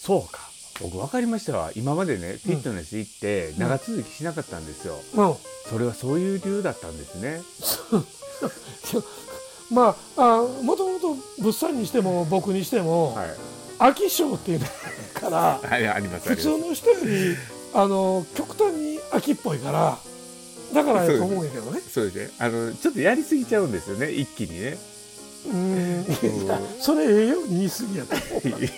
[0.00, 0.40] そうか。
[0.80, 1.70] 僕分かりましたわ。
[1.76, 5.34] 今までねフィットネス行って長続きしなかったんですよ、うん。
[5.70, 7.40] それはそういう理由だったんですね。
[9.70, 13.28] まああもともと物産にしても僕にしても、はい。
[13.78, 14.66] 飽き性っていうの
[15.14, 17.36] からはいありますあ普通の人より
[17.74, 19.98] あの極端に飽きっぽいから
[20.72, 21.80] だからやと思うんやけどね。
[21.80, 22.30] そうですね。
[22.38, 24.78] あのちょっとやりすぎちゃうんですよね一気にね
[25.46, 26.04] うん。
[26.80, 28.16] それええように言い過ぎやと。
[28.16, 28.68] 思う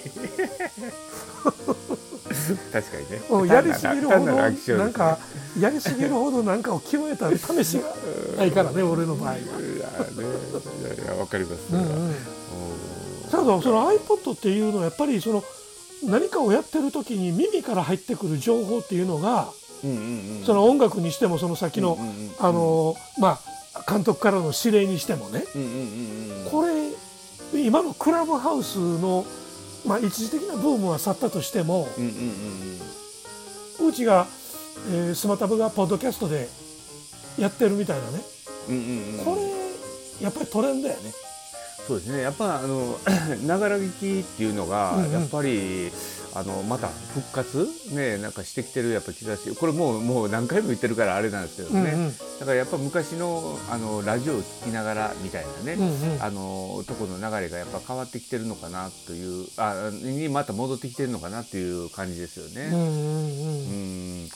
[2.72, 3.20] 確かにね。
[3.30, 5.18] うんやりすぎるほど単なんか
[5.58, 7.94] やりすぎるほどなんかを決めた試しが
[8.36, 9.36] ないからね俺の場合は。
[9.36, 9.40] い
[11.06, 11.68] やわかります。
[11.68, 12.08] それは、うんうん。
[12.08, 12.14] うん
[13.30, 15.42] ただその iPod っていうのはやっぱりその
[16.04, 19.48] 何かをやってる時に耳から入ってくる情報っていうのが
[20.46, 21.98] その音楽にしてもその先の
[22.38, 23.40] あのまあ
[23.88, 25.44] 監督からの指令にしてもね
[26.50, 26.72] これ
[27.62, 29.24] 今のクラブハウスの
[29.86, 31.88] まあ一時的なブームは去ったとしても
[33.80, 34.26] うちが
[34.90, 36.48] えースマタブがポッドキャストで
[37.38, 38.20] やってるみたいなね。
[39.24, 41.00] これやっぱりトレンドやね。
[41.86, 42.22] そうですね。
[42.22, 42.98] やっぱあの
[43.46, 45.90] ながら聞きっていうのが、やっぱり
[46.34, 52.12] あのまた復活ねなんかしてきてるやっぱ気がしこれもうもう何回も言ってるからあれなんですけどね、うんうん。
[52.40, 56.22] だからやっぱ昔のあのラジオを聞きながらみたいなね、うんうん。
[56.22, 62.70] あのとこの流れがやっぱ変わってきてるのかなというあにまた戻ってきてるのかなっていう感じですよね。
[62.72, 64.22] うんうんうん。
[64.22, 64.28] うん。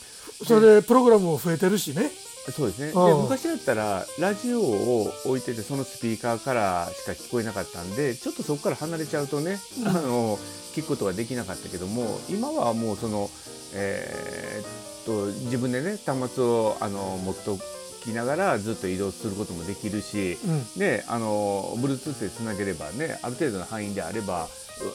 [0.45, 2.11] それでプログラムも増えてるしね。
[2.51, 2.87] そうですね。
[2.87, 3.21] でうん。
[3.23, 9.87] 昔だったらラジオを置いててそのスピーカーからしか聞こえなかったんでちょっとそこから離れちゃうとね、うん。
[9.87, 10.37] あの
[10.73, 13.29] 聞くことができなかったけども今はもうその、
[13.73, 14.65] えーっ
[15.05, 20.81] と自分でね端末をあの持っと聞きながらずっと移動することもできるし、うん。
[20.81, 24.47] ね、あの Bluetooth でつなげればねある程度の範囲であればう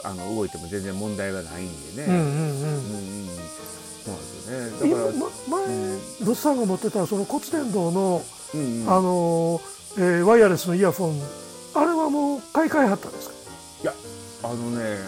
[0.04, 2.08] あの動いても全然問題がないんでね。
[2.08, 2.28] うんうんうん。
[2.28, 4.92] うんうんそうなんですよね。
[4.92, 6.00] だから、今ま前、うん。
[6.20, 8.22] 物産が持ってたその骨伝導の、
[8.54, 8.88] うんうん。
[8.88, 9.60] あの
[9.96, 11.22] えーワイヤレスのイヤフォン
[11.74, 13.34] あれはもう買い替えはったんですか？
[13.82, 13.94] いや
[14.42, 14.98] あのね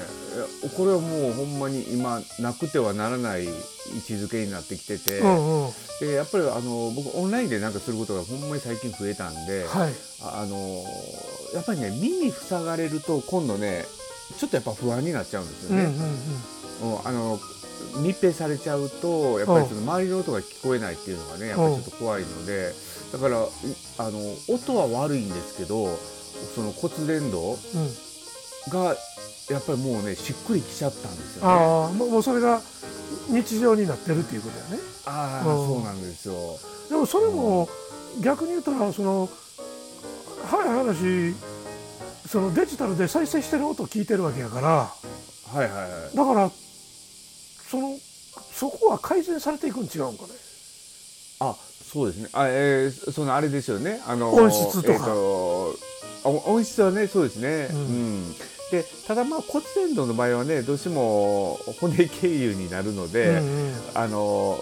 [0.76, 5.70] これはもうほんまに今なくてはならない位置づけになってきてて、うんうん。
[6.00, 9.92] でやっぱりあの僕オンラインでなんかすることがほんまに最近増えたんで、はい。
[10.22, 10.84] ああの
[11.54, 13.84] やっぱりね耳塞がれると今度ね
[14.38, 16.04] ちょっとやっぱ不安になっちゃうんですようんうんね。
[16.82, 17.40] うんあの
[18.02, 22.72] 密閉されちゃうとやっぱりその周りの音が聞こえないっていうのがねやっぱりちょっと怖いので
[23.12, 23.48] だからい
[23.98, 24.18] あの
[24.54, 25.86] 音は悪いんですけど
[26.54, 27.56] その骨伝導
[28.70, 28.96] が
[29.50, 31.48] やっぱりもうねしっくりきちゃったんですよね。
[31.48, 32.60] ああもうそれが
[33.28, 36.34] 日常になってるっていうことやねああうんそうなんですよ。
[36.90, 37.68] でもそれも
[38.20, 39.28] 逆に言ったらその
[40.48, 41.34] 早い話
[42.28, 44.90] そのデジタルで再生してる音聞いてるわけやからは
[45.54, 46.16] いはいはい。
[46.16, 46.50] だから
[47.70, 47.98] その
[48.52, 50.30] そこは改善されていくん違うんかね？
[51.40, 51.54] あ
[51.92, 52.28] そうですね。
[52.32, 54.00] あえー、そのあれですよね。
[54.06, 55.76] あの音質とかえー
[56.24, 57.68] 音質はねそうですね。
[57.70, 58.34] ううんん。
[58.72, 64.58] でただまあ骨伝導の場合はねどうしても骨経由になるので、うんうんあの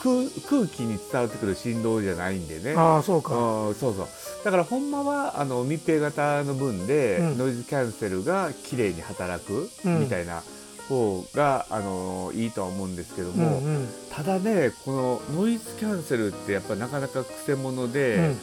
[0.00, 0.14] 空
[0.48, 2.74] 空気に伝わってくる振動じゃないんでね。
[2.76, 4.06] ああそうかうんそうそう
[4.44, 10.42] だからほんまはあの密閉型の分で、うんノイズキャンセルが綺麗に働くうんみたいな
[10.88, 13.88] 方が、あのいいとは思うんですけどうんも、うん。
[14.10, 18.38] ただねこのノイズキャンセルってやっぱなかなかくせ者で、うん。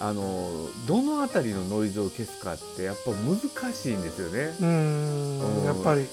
[0.00, 0.48] あの
[0.86, 4.54] どの辺りのノイズを消すかってやっぱ難しいんですよね。
[4.60, 5.64] うーん。
[5.64, 6.06] やっぱり。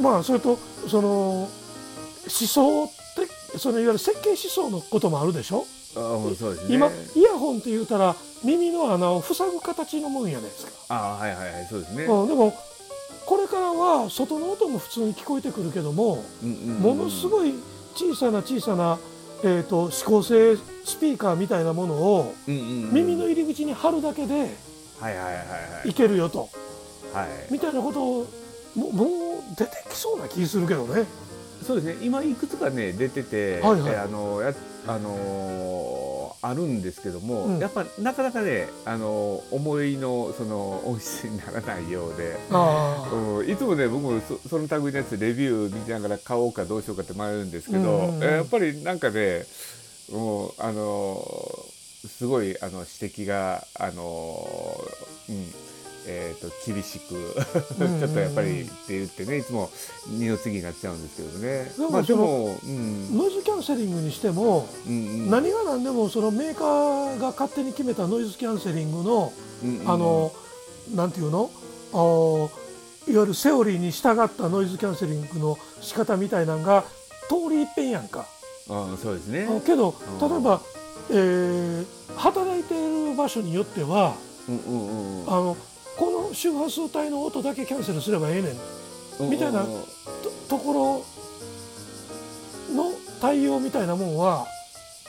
[0.00, 1.48] まあそれとその思
[2.28, 5.66] 想ってそのいわゆる設計思想のこともあるでしょ？
[5.96, 6.74] あうんそうですね。
[6.74, 12.04] 今イヤホンって言うたら耳の穴を塞ぐ形のもんやないですか、あはいはいはいそうですね。
[12.04, 12.54] うん、でも
[13.28, 16.24] これからは外の音も普通に聞こえてくるけども
[16.80, 17.52] ものすごい
[17.94, 18.98] 小さな小さな、
[19.44, 24.48] えー、と指向性スピーカーみたいなものを耳の入り口に貼るだけで
[24.98, 25.10] は
[25.84, 26.48] いけるよと。
[27.12, 27.52] はい。
[27.52, 28.26] みたいなことを
[28.74, 29.08] ももう
[29.58, 31.04] 出てきそうな気するけどね。
[31.66, 32.06] そうですね。
[32.06, 33.92] 今いくつかね出てて、はいはい。
[33.92, 34.54] えあのや
[34.86, 37.58] あのーあるんですけども、うん。
[37.58, 48.24] やっぱなかなかね、あのー思いのその音質にならないようで、あうん、いつもね僕もそその類のやつレビュー見ながら買おうかどうしようかって迷うんですけど、うんうんうん。
[48.24, 49.44] えやっぱりなんかね
[50.12, 55.67] もうあのーすごいあの指摘があのーうん
[56.10, 57.34] えー、と厳しく
[57.76, 59.70] ちょっとやっぱりって言ってねいつも
[60.08, 61.72] 二の次になっちゃうんですけどね。
[61.76, 63.16] でもまあでも、うん。
[63.16, 65.30] ノイズキャンセリングにしても、うんうん。
[65.30, 70.32] 何が何でもそのメーカーが勝手に決めたノイズキャンセリングの、うんうんあの
[70.94, 71.50] なんていうの？
[73.06, 76.84] いわゆるセオリーに従ったノイズキャンセリングの仕方みたいなのが
[77.28, 78.26] 通り一遍やんか。
[78.70, 79.46] あそうですね。
[79.50, 80.30] あけどうん。
[80.30, 80.62] 例えば、
[81.10, 84.14] えー働いている場所によっては
[84.48, 85.28] うんうんうん。
[85.28, 85.56] あの
[85.98, 88.52] この周波数帯の音だけキャンセルすればええねん。
[89.24, 89.30] うん。
[89.30, 89.68] みたいなと
[90.48, 91.04] とこ
[92.70, 94.46] ろの対応みたいなもんは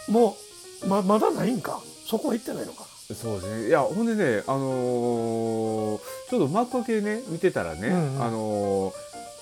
[0.09, 0.35] も
[0.83, 1.79] うままだないんか？
[2.07, 2.85] そこは行ってないのか？
[3.13, 3.67] そうですね。
[3.67, 5.99] いやほんでねあのー
[6.29, 8.23] ちょうど幕開けね見てたらね、うんうん。
[8.23, 8.93] あのー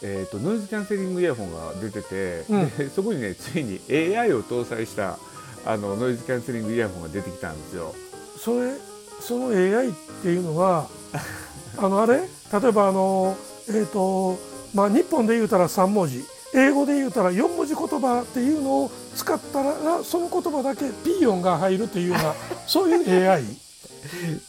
[0.04, 2.78] えー、とノイズキャンセリングイヤホンが出てて、うん。
[2.78, 5.18] でそこにねついに AI を搭載した
[5.66, 7.96] あのノイズキャンセリングイヤホンが出てきたんですよ。
[8.38, 8.74] それ
[9.22, 10.88] その AI っていうのは
[11.78, 12.18] あのあれ？
[12.18, 13.36] 例えばあの
[13.70, 14.38] えっ、と
[14.74, 16.24] まあ日本で言うたら3文字。
[16.54, 22.34] 英語で言うたら4文字言葉っていうのを使ったらその言葉だけピー音が入るっていうような
[22.66, 23.44] そういう AI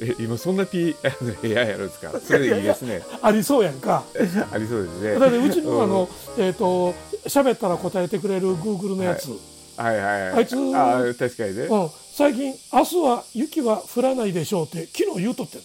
[0.01, 0.95] え今そんな P
[1.43, 2.13] AI やるんですか？
[2.25, 3.03] それでいいですね。
[3.21, 4.05] ありそうやんか。
[4.53, 5.19] ありそうですね。
[5.19, 5.91] だってうちのあうん。
[5.91, 6.95] の、えっ、と
[7.27, 9.31] 喋ったら答えてくれる Google のやつ、
[9.77, 9.97] はい。
[10.01, 10.23] はい。
[10.23, 10.33] はい。
[10.35, 15.65] あいつあ確かにね、うん、最近「明日は雪は降らないでしょう」って昨日言うとってね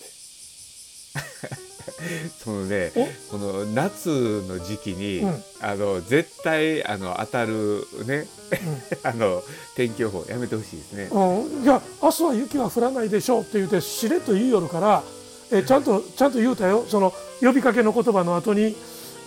[2.43, 2.91] そのね
[3.29, 5.43] この夏の時期に、うん。
[5.61, 8.27] あの絶対あの当たるね、
[9.03, 9.41] あの
[9.75, 11.09] 天気予報やめてほしいですね。
[11.11, 15.03] うん、いや明日は雪は降らないでしょうって言ってしれっと言うよるから
[15.51, 16.85] え ちゃんとちゃんと言うたよ。
[16.89, 18.75] その呼びかけの言葉の後に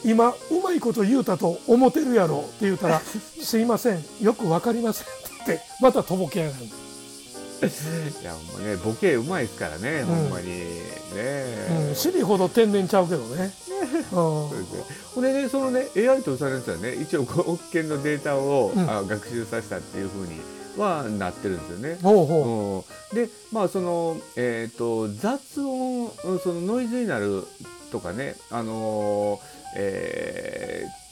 [0.05, 3.01] 今うまいこと言うたと思ってるやろって言うたら
[3.43, 4.05] 「すいません。
[4.21, 5.13] よくわかりません」って
[5.47, 6.65] 言ってまたとぼけやがる、
[8.21, 10.49] いやもうねボケうまいですからね、ほんまに。
[10.49, 11.87] ね。
[11.89, 14.85] うん、シリほど天然ちゃうけどね、う んそうですね。
[15.15, 18.91] ほんでねそのね AI とされるやつはね一応5億件のデータを、うん。
[18.91, 20.41] あ学習させたっていうふうに
[20.77, 21.99] はなってるんですよね。
[22.03, 23.15] ほうほう。
[23.15, 27.47] ん、でまあその、えー、と雑音うんそのノイズになる
[27.91, 31.07] とかねあのーえー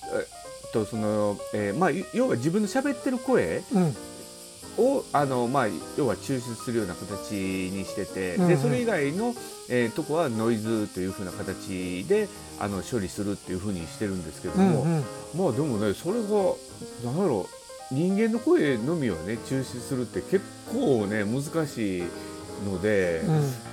[0.72, 3.96] とその、えーまあ要は自分の喋ってる声ううん
[4.78, 8.48] をあの、まあ、要は抽出するような形にしてて、うんうん。
[8.48, 9.34] でそれ以外の、
[9.68, 15.04] えーとこはノイズというふうな形であの処理するっていうふうにしてるんですけども、うんうん。
[15.36, 16.28] まあでもねそれが
[17.04, 17.48] なんだろ
[17.90, 20.40] う人間の声のみをね抽出するって結
[20.72, 22.02] 構ね難しい
[22.64, 23.20] ので、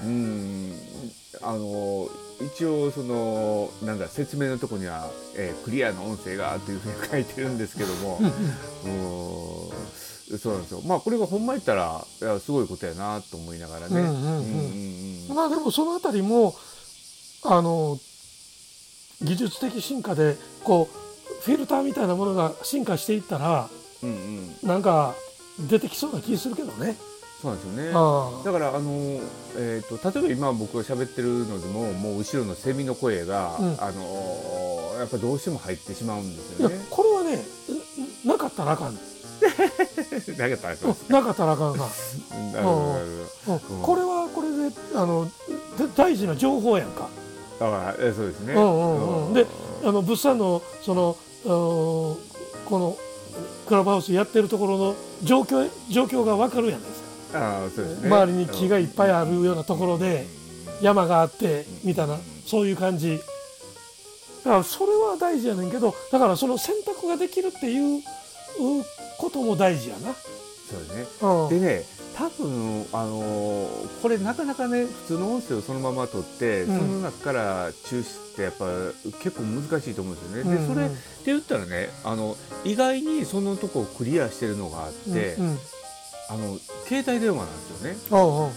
[0.04, 0.74] うん、
[1.42, 2.10] あの
[2.42, 8.20] 一応そのなんだ説明のとこには、えークリアな音声がというふうに書いてるんですけども。
[8.84, 9.66] うん。
[9.66, 9.72] うん
[10.38, 10.82] そうなんですよ。
[10.86, 14.02] まあこれがほんま言ったらいやすごいことやなと思いながらね。
[15.34, 16.56] まあでもそのあたりも
[17.44, 18.00] あの
[19.22, 23.70] 技術的進化でこうフィルターみたいなものが進化していったら
[24.04, 25.16] うんうんなんか
[25.60, 26.96] 出てきそうな気するけどね。
[27.42, 27.92] そうなんですよね。
[27.96, 29.20] あだからあの
[29.58, 36.86] えっ、と例えば今僕が喋ってるのでももう後ろのセミの声が、うんあのやっぱどうしても入ってしまうんですいやよね。
[36.92, 37.44] これはね
[38.24, 39.00] うなかったらあかん、
[40.38, 43.06] だけどあれそううんなかったらあかんあかんなるほどなる
[43.48, 45.26] うんうんこれはこれであの
[45.78, 47.10] で大事な情報やんか。
[47.60, 47.72] ほど。
[47.72, 48.54] だからえそうですね。
[48.54, 49.46] うんうんうんで
[49.84, 52.18] あの物産のそのうんこ
[52.80, 52.98] の
[53.68, 57.02] クラブハウスやってるところの状況状況がわかるやないです
[57.34, 57.40] か。
[57.40, 58.08] あーそうですね。
[58.10, 60.26] 周りに木がいっぱいあるようなところで
[60.80, 63.20] うん山があってみたいなそういう感じ。
[64.44, 68.02] だからそれは大事やねんけどだからその選択ができるっていうう
[69.18, 70.14] ことも大事やな。
[70.14, 71.06] そうね。
[71.22, 71.84] うんでね
[72.14, 78.66] 多分あのーこれなかなかね普通の音声をそのまま取って、うんその中から抽出ってやっぱ
[79.24, 80.56] 結構難しいと思うんですよね。
[80.58, 82.36] うんでそれって言ったらねあの
[82.66, 85.60] 意外にそのとこをクリアしてるのがあって、うんうん
[86.30, 87.98] あの携帯電話なんですよね。
[88.12, 88.52] おうお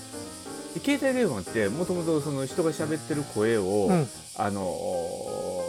[0.84, 5.63] 携帯電話ってもともとその人が喋ってる声を、うんあのー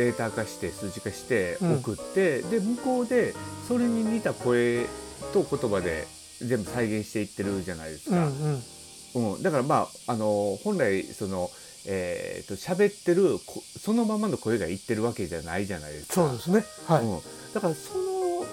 [0.00, 3.34] データ化して数値化してうん送って、で向こうで
[3.68, 4.86] それに似た声
[5.34, 6.06] と言葉で
[6.40, 8.26] 全部再現していってるじゃないですうんか。
[8.26, 11.50] うんうんだからまああの本来その
[11.86, 16.14] えー、と喋ってるこそのままの声が言ってるわけじゃないじゃないですか。
[16.14, 16.64] そうですね。
[16.86, 17.04] はい。
[17.04, 17.20] うん、
[17.54, 18.46] だからその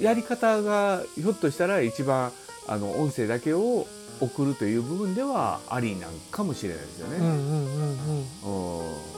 [0.00, 2.30] やり方がひょっとしたら一番
[2.66, 3.86] あの音声だけを
[4.20, 7.16] 送るという部分ではありなんかもしれないですよね。
[7.16, 9.17] うんうんうんうんうん。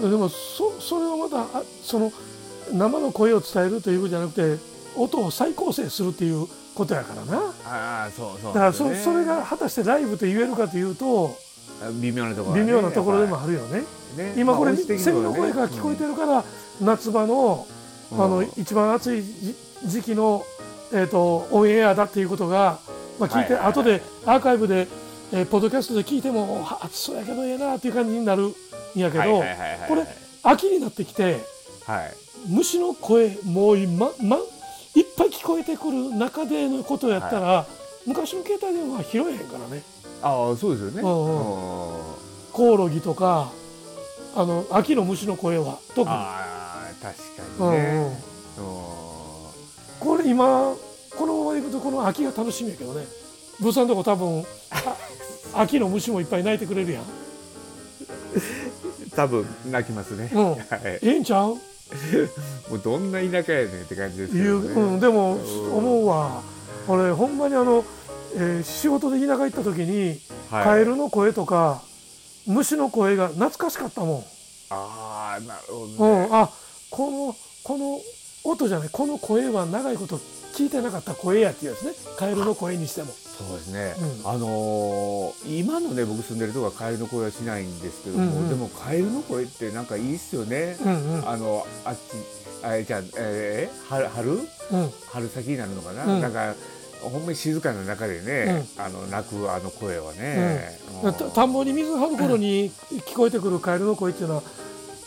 [0.00, 2.12] でもそそれはまたあその
[2.72, 4.58] 生の声を伝えるということじゃなくて
[4.96, 7.38] 音を再構成するっていうことやからな。
[7.66, 11.36] ああそうそうだからそ,、それが果たしてライブと言えるかというと
[12.00, 13.84] 微妙なところはね、微妙なところでもあるよね。
[14.16, 14.34] ね。
[14.36, 16.44] 今これ、まあ音質的にセミの声が聞こえてるから、
[16.80, 17.66] 夏場の
[18.12, 18.24] うん。
[18.24, 20.44] あの一番暑い時時期の、
[20.92, 22.80] えー、とオンエアだっていうことが、
[23.18, 24.88] まあ、聞いて、はい後でアーカイブで、
[25.32, 28.52] えーポッドキャストで聞いてもは暑そうやけどええなっていう感じになる
[28.96, 29.88] んやけど、はいはいはいはいはい。
[29.88, 30.06] これ
[30.42, 31.40] 秋になってきて
[31.86, 32.14] はい。
[32.48, 34.36] 虫の声もう今、ま、
[34.94, 37.66] いっぱい聞こえてくる中でのことやったら、
[38.06, 39.82] 昔の携帯電話は拾えへんからね。
[40.22, 41.02] ああそうですよね。
[41.02, 43.52] コオロギとか
[44.34, 46.06] あの秋の虫の声は特に。
[46.08, 47.16] ああ確
[47.58, 47.74] かうんうん。
[47.74, 48.22] にね。
[48.58, 48.64] うん。
[50.00, 50.74] これ今
[51.16, 53.04] このままいくとこの秋が楽しみやけどね。
[53.60, 54.96] ブーさんとこ多分あ
[55.62, 57.04] 秋の虫もいっぱい鳴いてくれるやん
[59.14, 60.30] 多分泣きますね。
[60.32, 60.50] うん。
[60.50, 60.58] はい。
[60.84, 61.54] ええんちゃう？
[62.70, 64.68] もうどんな田舎やねんって感じですけどね。
[64.72, 65.74] うん、でもうん。
[65.76, 66.42] 思うわ。
[66.88, 67.84] 俺ほんまにあの、
[68.36, 70.20] えー仕事で田舎行った時に、
[70.50, 70.64] はい。
[70.64, 71.82] カエルの声とか
[72.46, 74.24] 虫の声が懐かしかったもん、
[74.70, 76.26] ああなるほうどね。
[76.28, 76.48] ん、あ
[76.90, 78.00] このこの
[78.44, 78.88] 音じゃない。
[78.90, 80.18] この声は長いこと
[80.54, 81.92] 聞いてなかった声やっていうやつね。
[82.16, 83.12] カエルの声にしても
[83.46, 83.94] そうですね。
[84.24, 84.30] うん。
[84.30, 88.48] あのー今のね僕住んでるとこはカエルの声はしないんですけども、うんうん。
[88.48, 90.76] でもカエルの声ってなんかいいっすよね。
[90.84, 91.28] うんうん。
[91.28, 91.98] あのあっち
[92.66, 94.08] あじゃあ、えー、春？
[94.08, 94.46] 春うん。
[95.10, 96.20] 春先になるのかな、うん。
[96.20, 96.54] なんか
[97.02, 100.78] ほんまに静かな中でね、あの鳴くあの声はね、
[101.34, 104.42] 田んぼに水張る頃に聞こえてくるカエルの声っていうのは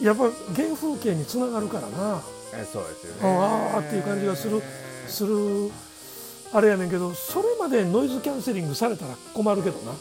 [0.02, 0.24] やっぱ
[0.56, 2.22] 原風景につながるからな。
[2.56, 3.20] えそうですよね。
[3.24, 4.62] あーっていう感じがする
[5.08, 5.70] する
[6.54, 9.94] あれやねんけどそれまでノイズキャンセリングされたら困るけどな。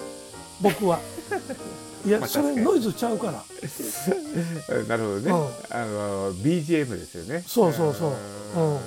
[0.60, 1.00] 僕は。
[2.04, 3.32] いやまあそれノイズちゃうから。
[4.88, 5.34] なるほどね、うん。
[5.70, 7.42] あの BGM ですよね。
[7.46, 8.12] そうそうそう。
[8.56, 8.74] うん。
[8.74, 8.80] は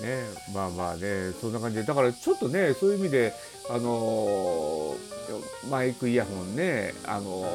[0.00, 0.24] いね。
[0.54, 1.32] まあまあね。
[1.40, 1.84] そんな感じで。
[1.84, 3.34] だからちょっとねそういう意味で
[3.68, 4.96] あの
[5.68, 7.46] マイクイヤホンねあの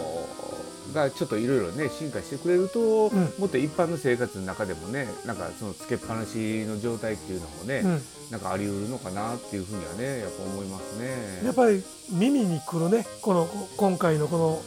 [0.94, 3.34] がちょっといろいろね進化してくれると、うん。
[3.38, 8.02] もっと一般の生活の中でもねなんかそのつけっぱなしの状態っていうのもね、うん。
[8.32, 11.42] なんかあり得るのかなっていうふうにはねやっぱ思いますね。
[11.44, 14.62] やっぱり耳にくるねこのこ今回のこの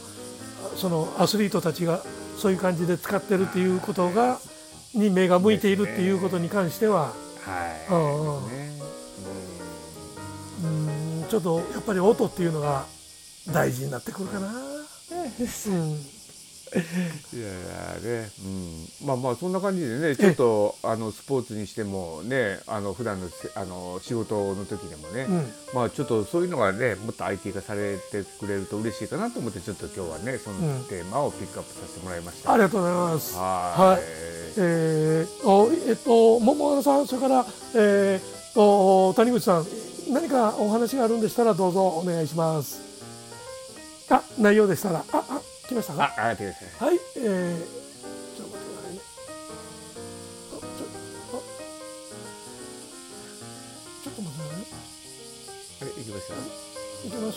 [0.75, 2.03] そのアスリートたちが
[2.37, 4.39] そういう感じで使ってるっていうことが
[4.93, 7.13] に目が向いているっていうことに関しては。
[7.41, 8.69] はい、うん
[11.29, 12.85] ちょっとやっぱり音っていうのが
[13.53, 14.51] 大事になってくるかな。
[15.11, 15.73] うん。
[15.73, 15.99] うん。
[16.71, 17.51] いやい
[18.05, 18.29] やね、
[19.01, 25.51] うん、まあまあそんな感じでねちょっとあのスポーツにしてもねあの普段のせあの仕事の時でもね、うん。
[25.73, 32.53] まあちょっとそういうのがねもっと IT 化されてくれると嬉しいかなと思ってちょっと今日はねそのうんテーマをピックアップさせてもらいました。
[32.53, 33.35] ありがとうございます。
[33.35, 33.81] はい。
[33.81, 34.01] はい。
[34.57, 37.45] えー、おえっと桃原さんそれから、
[37.75, 39.65] えー、と谷口さん
[40.11, 42.88] 何かお話があるんでしたらどうぞお願いします。
[44.09, 46.03] あ内容でしたらああ来ましたか？
[46.17, 46.87] あ、あ、てください。
[46.87, 47.59] はい、えー、
[48.37, 48.99] ちょっと待ってくださいね。
[50.51, 51.41] あちょあ
[54.03, 54.65] ちょっと待ってくださいね。
[55.81, 56.33] あれ、行きました。
[57.07, 57.35] いけます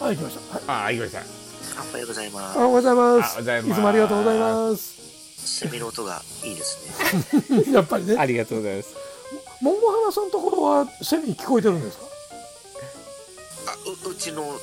[0.00, 0.40] あ、行きました。
[0.72, 0.86] はい。
[0.86, 1.44] あ、行きました。
[1.74, 3.38] おはようございまおはようございます。
[3.38, 4.82] あおはようございますいつもありがとうございます。
[4.82, 5.58] す。
[5.60, 6.78] セミの音がいいです
[7.48, 7.64] ね。
[7.72, 8.16] やっぱりね。
[8.18, 8.90] ありがとうございます。
[9.62, 12.04] 桃花さんのところはセミ聞こえてるんですか？
[14.30, 14.60] あ、う、うちの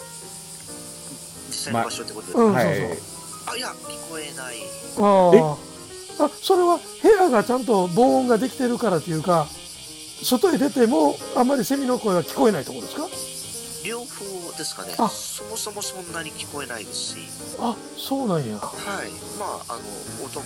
[1.49, 2.97] 実際の場所ってことですか、うん、はいそうそう。
[3.53, 4.55] あ、いや、聞こえない。
[4.99, 5.57] あ
[6.19, 6.25] あ。
[6.25, 9.47] あ、それは部屋がちゃんと防音ができてるからというか。
[10.23, 13.07] 外へ出てもあんまりセミの声が聞こえないところですか？
[13.83, 14.05] 両方
[14.55, 14.93] ですかね。
[14.99, 17.15] あそもそもそんなに聞こえないですし。
[17.59, 18.57] あ、そうなんや。
[18.57, 18.69] は
[19.03, 19.09] い。
[19.39, 20.45] まあ、あの、音も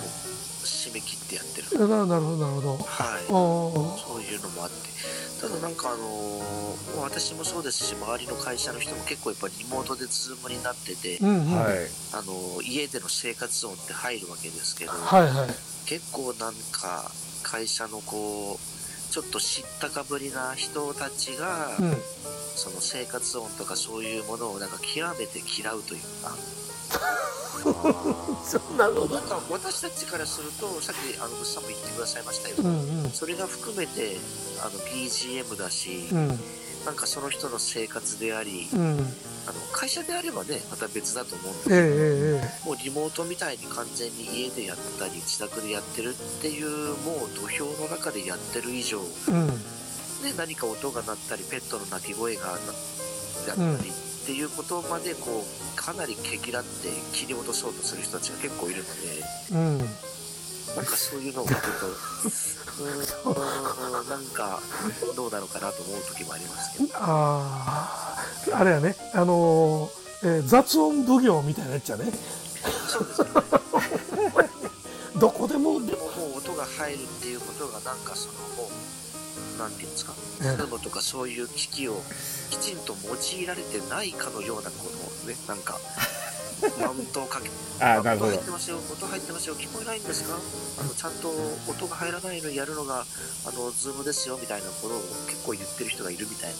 [0.66, 1.88] 締め切ってやってる。
[1.88, 2.76] ななるほどなるほど。
[2.78, 3.24] はい。
[3.24, 4.76] あそういうのもあって。
[5.40, 11.26] ただなんかあのー私もそうですし、周りの会社の人も結構やっぱりリモートでズームになってて、あ。
[11.26, 11.54] うんうん。
[11.54, 11.76] はい。
[12.12, 15.48] あのー家での生活音って入るわけですけど、はいはい。
[15.86, 17.10] 結構なんか
[17.42, 21.96] 会社のこうちょっと知ったかぶりな人たちが、うん。
[22.56, 26.34] その生活音とかそういうものをなんか極めて嫌うというか
[28.46, 29.20] そうなるほどな。
[29.20, 33.10] んか私たちからするとさっきあのさんも言ってくださいましたよ、うんうん。
[33.12, 34.16] それが含めて
[34.60, 36.40] あの BGM だし、うん
[36.86, 39.12] なんかその人の生活であり、うん。
[39.48, 49.32] あの会社であればねまた別だと思うんですええけど、ええもうリモートみたいに完全に家でやったり自宅でやってるっていうもう土俵の中でやってる以上ええ。
[49.32, 49.46] うん。
[49.48, 49.54] ね、
[50.36, 53.92] 何か音が鳴ったりペットの鳴き声がなだったり
[54.26, 58.92] っていうことまでこうかなり毛嫌って切り落とそうとする人たちが結構いるので
[59.52, 59.78] うん。
[59.78, 61.62] なんかそういうのを見ると
[63.30, 64.58] うーんなんか
[65.14, 68.16] どうなのかなと思う時もありますけどあ
[68.52, 68.58] あ。
[68.58, 68.96] あれやね。
[69.14, 69.90] あのー
[70.24, 72.06] えー雑音奉行みたいなやつやね。
[72.88, 73.30] そうですよね
[75.20, 75.80] どこでも。
[75.86, 78.70] でももう音が入るっていうことがなんかそのもう
[79.56, 80.12] なんていうんですか？
[80.42, 82.00] ええズームとかそういう機器を
[82.50, 84.76] きちんと用いられてないかのようなこ
[85.24, 85.78] のねなんか
[86.80, 87.50] マウントをかけ
[87.80, 88.32] あ、なるほど。
[88.32, 88.44] 音入っ。
[88.44, 88.78] てますよ。
[88.78, 90.36] 音入ってますよ聞こえないんですか？
[90.80, 91.28] あのちゃんと
[91.70, 93.04] 音が入らないのにやるのがあ
[93.52, 96.56] のズームですよみたいなことを結構言ってる人がいるみたいな。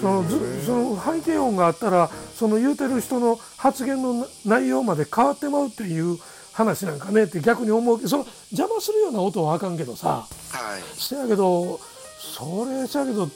[0.00, 6.18] そのずその背景音があったらその言うてる人の発言の内容まで変わってまうっていう
[6.60, 10.26] 話なんかねって逆に思うけどその邪魔するような音はあかんけどさ。
[10.50, 10.82] はい。
[10.94, 11.80] せやけど
[12.18, 13.26] それせやけど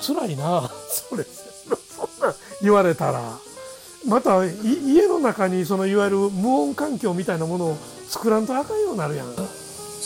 [0.00, 0.70] つ辛いな。
[0.88, 3.38] それそんなん言われたら。
[4.06, 4.54] またい
[4.86, 7.76] 家の中にそのいわゆる無音環境みたいなものを
[8.08, 9.26] 作らんとあかんようになるやん。
[9.26, 9.34] うん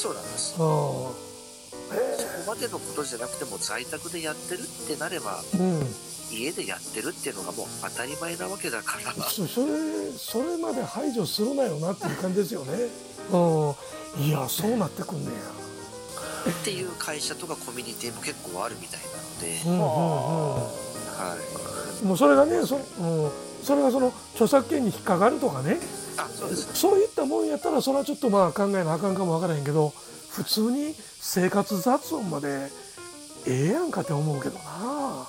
[0.01, 0.57] そうなんです
[1.91, 5.83] そこまでのことじゃなくても在宅でやってるってなればうん、
[6.31, 9.13] 家でやってるっていうのがもう当たり前なわけだから。
[9.25, 9.67] そそれ
[10.17, 12.73] それまで排除するなよなっていう感じですよね。
[13.33, 15.31] うん、いやそうなってくんね
[16.49, 19.81] っていう会社とかコミュニティも結構あるみたいなので、んうんうん。
[19.83, 21.37] は
[22.03, 22.05] い。
[22.05, 22.83] もうそれがねそ,、うん、
[23.63, 25.79] それがその著作権に引っかかるとかね。
[26.17, 26.71] あそうです。
[26.75, 29.93] そういったもんやったらそれはちょっとまあ考えなあかんかもわからへんけど
[30.31, 32.71] 普通に生活雑音まで
[33.47, 35.27] ええやんかって思うけどな。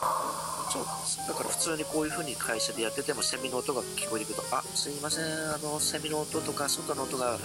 [0.71, 1.17] そうなんです。
[1.27, 7.37] だから普通にこういうふうに会社でやっててもセミの音が聞こえてくると「あすいませんあのセミの音とか外の音が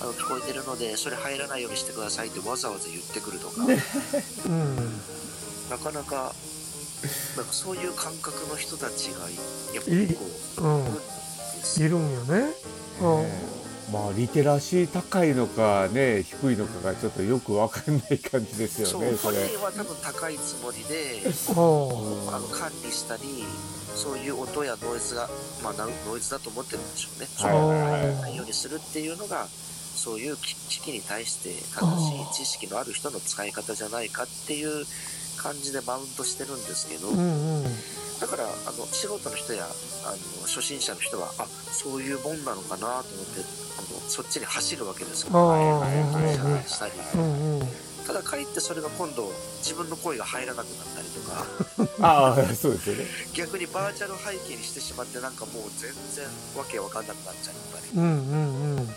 [0.00, 3.62] あの聞こえてるのでそれ入らないようにしてください」ってわざわざ言ってくるとか、
[4.46, 5.00] うん。
[5.70, 6.34] なかなか
[7.36, 9.30] なんかそういう感覚の人たちが
[9.74, 10.20] やっぱり結
[10.56, 10.84] 構うん。
[10.84, 12.54] いるんいるんよね、
[13.00, 13.63] うん
[13.94, 21.22] まあリテラシー高いのかね低いのかがちょっとよくわかんない感じですよねそ人は多分高いつもりで
[21.56, 23.22] おあの管理したり
[23.94, 25.28] そういう音やノイズが、
[25.62, 28.16] まあ、なノイズだと思ってるんでしょうね、はいはいはい。
[28.22, 34.84] ないようにするっていうのがそういう機機器に対して正しい知識のある人の使い方じゃないかっていう
[35.34, 37.20] 感じでマウントしてるんですけど、うんう
[37.60, 37.64] ん。
[38.20, 39.66] だからあの素人の人や
[40.04, 40.16] あの
[40.46, 43.40] 初心者の人はあそういうもんなのかなと思って
[43.78, 46.92] あのそっちに走るわけですよ、したり。
[47.14, 47.68] うんうん。
[48.06, 49.32] ただかえってそれが今度
[49.62, 51.46] 自分の声が入らなくなったりとか。
[52.06, 53.06] ああそうですよね。
[53.32, 56.26] 逆にバーチャル背景にしてしまってなんかもう全然
[56.56, 57.86] わけわかんなくなっちゃったり。
[57.96, 58.94] うんうんうん。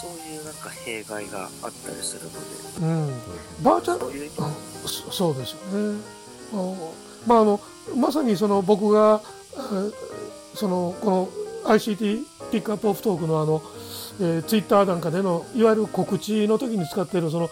[0.00, 2.38] そういうなんか弊害があったりするので。
[2.80, 3.20] うん。
[3.62, 4.00] バーチャル？
[4.00, 4.50] そういう意味あ
[5.10, 5.58] そうですよ
[5.94, 6.00] ね。
[6.52, 6.74] あ
[7.26, 7.60] まああの
[7.96, 9.20] まさにその僕が
[10.54, 11.28] そのこの
[11.64, 13.62] ICT ピックアップオフトークのあの、
[14.20, 17.50] えー、ツイッターなんかでのいわゆる告知の時に使っているその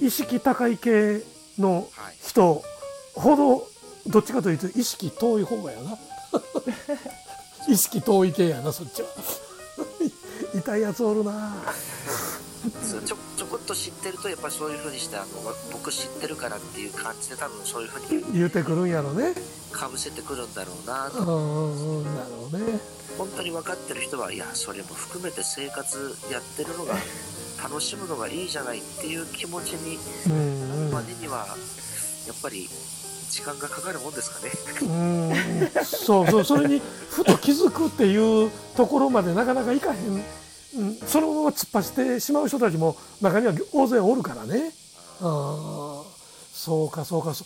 [0.00, 1.22] 意識高い系
[1.58, 1.88] の
[2.22, 2.62] 人
[3.14, 3.66] ほど
[4.06, 5.98] どっちかというと意識遠い方がやな。
[7.68, 9.08] 意識遠い系やなそっちは。
[10.54, 11.56] 痛いやつおるな。
[12.70, 19.34] ちょちょこっと知ってるとやっぱりそういう風にしてあのわ僕知ってるからっていう感じで多分そういう風に言うてくるんやろね。
[19.72, 22.80] かぶせてくるんだろうなとうんうんうんなるほどね。
[23.18, 26.94] 本当に分かってる人はいやそれも含めて生活やってるのが
[27.62, 29.98] 楽しむのがいいじゃないっていう気持ちに
[30.92, 31.46] までには
[32.26, 32.68] やっぱり
[33.30, 34.92] 時間がかかるもんですかねう
[35.32, 40.22] んそうそうそれにふと気づくっていうところまでなかなかいかへん、
[41.06, 44.72] そのまま突っ走ってしまう人たちも中には大勢おるからね。
[45.20, 46.16] あー。
[46.52, 47.44] そうかそうかそ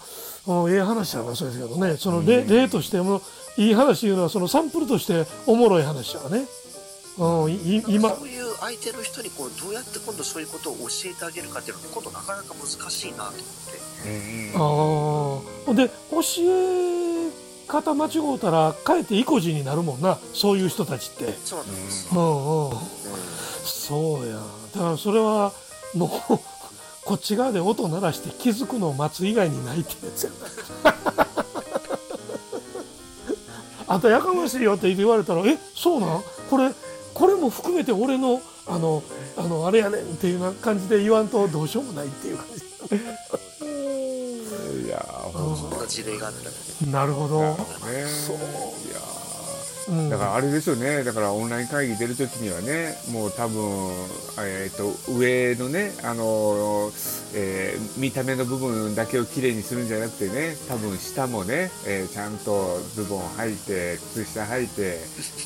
[0.49, 0.65] う。
[0.65, 1.97] うんええ話やなそうですけどね。
[1.97, 3.21] その例,、例としても
[3.57, 6.47] いい話いうのはそのサンプルとしておもろい話やね、
[7.19, 8.17] うん、いい今。
[8.17, 13.81] そういう相手の人にこうどうやって今度そういうことを教えてあげるかっていうのは今度なかなか難しいなと思って。
[14.07, 16.90] うんあで教え
[17.71, 20.19] 方間違うたらかえって意固地になるもんな。
[20.35, 21.33] そういう人たちって。
[21.45, 22.71] そうなんです、うんうん。
[22.71, 22.77] うん
[23.65, 24.41] そうや。
[24.75, 25.53] だからそれは
[25.95, 26.11] もう
[27.05, 29.93] こっち側で音鳴らして気づくのを待つ以外にないって。
[30.07, 30.95] やつやな
[33.87, 36.23] あんたやかましいよって言われたらえそうなん？
[36.49, 36.71] これ
[37.13, 39.03] これも含めて俺のあの
[39.37, 43.40] あのあれやねんっていう感じで言わんとどうしようもないっていう感いやーほんそんな
[45.91, 46.33] 事例があっ
[46.81, 48.07] たなるほど、とね。
[48.07, 48.37] そう。
[48.37, 53.91] いやだからあれですよね、だからオンライン会議出るときにはね、もう多分、
[54.39, 56.93] えー、と上のね、あの
[57.35, 65.01] えー見た目の部分だけをきれいにするんじゃなくてね、多分下もね、えーちゃんとズボン履いて、靴下履いて、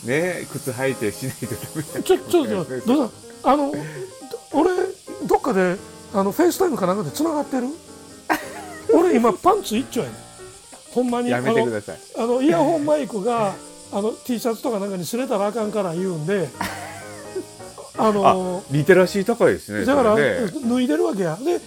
[0.05, 2.87] ね、靴履いてしないとダメだちょちょっと待って。
[2.87, 3.13] どうぞ。
[3.45, 3.79] あのど
[4.53, 4.71] 俺
[5.27, 5.77] どっかで
[6.13, 7.69] あのフェイスタイムかなんかで繋がってる？
[8.93, 10.24] 俺今パンツ一丁やねん
[10.95, 11.99] ほんまにやめてください。
[12.17, 13.55] あのイヤホンマイクが
[13.93, 16.49] あの T シャツとかなんかにすれたらあかんから言うんで
[17.99, 19.85] あのあ、リテラシー高いですね。
[19.85, 21.61] だから、ね脱いでるわけやで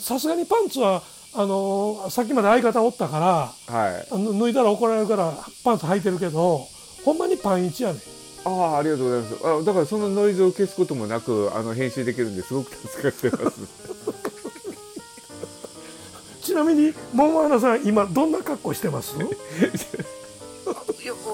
[0.00, 1.02] さすがにパンツは
[1.34, 4.08] あのさっきまで相方おったからはい。
[4.10, 5.32] あの脱いだら怒られるから
[5.64, 6.66] パンツ履いてるけど
[7.04, 8.00] ほんまにパン一やねん
[8.46, 9.46] ああ、ありがとうございます。
[9.46, 13.60] あだからそのノイズを消すこともなく、あの編集できるんですごく助かってます。
[16.46, 19.16] ちなみに桃花さん今どんな格好してます？
[19.16, 19.26] いや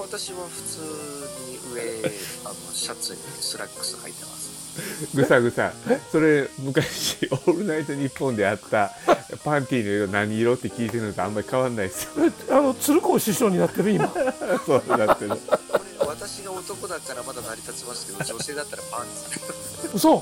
[0.01, 0.79] 私は普通
[1.51, 1.81] に上
[2.45, 5.15] あのシャツにスラックス履いてます。
[5.15, 5.71] ぐさぐさ。
[6.11, 8.91] それ昔「オールナイトニッポン」であった
[9.43, 12.05] パンティーの色何色って聞いてるのとあんまり変わんないです。
[12.05, 14.11] よえあの鶴光師匠になってる今。
[14.65, 15.31] そうなってる。
[15.99, 19.05] 私が男だからまだ成り立ちますけど女性だったらパン
[19.91, 19.99] ツ。
[19.99, 20.21] そう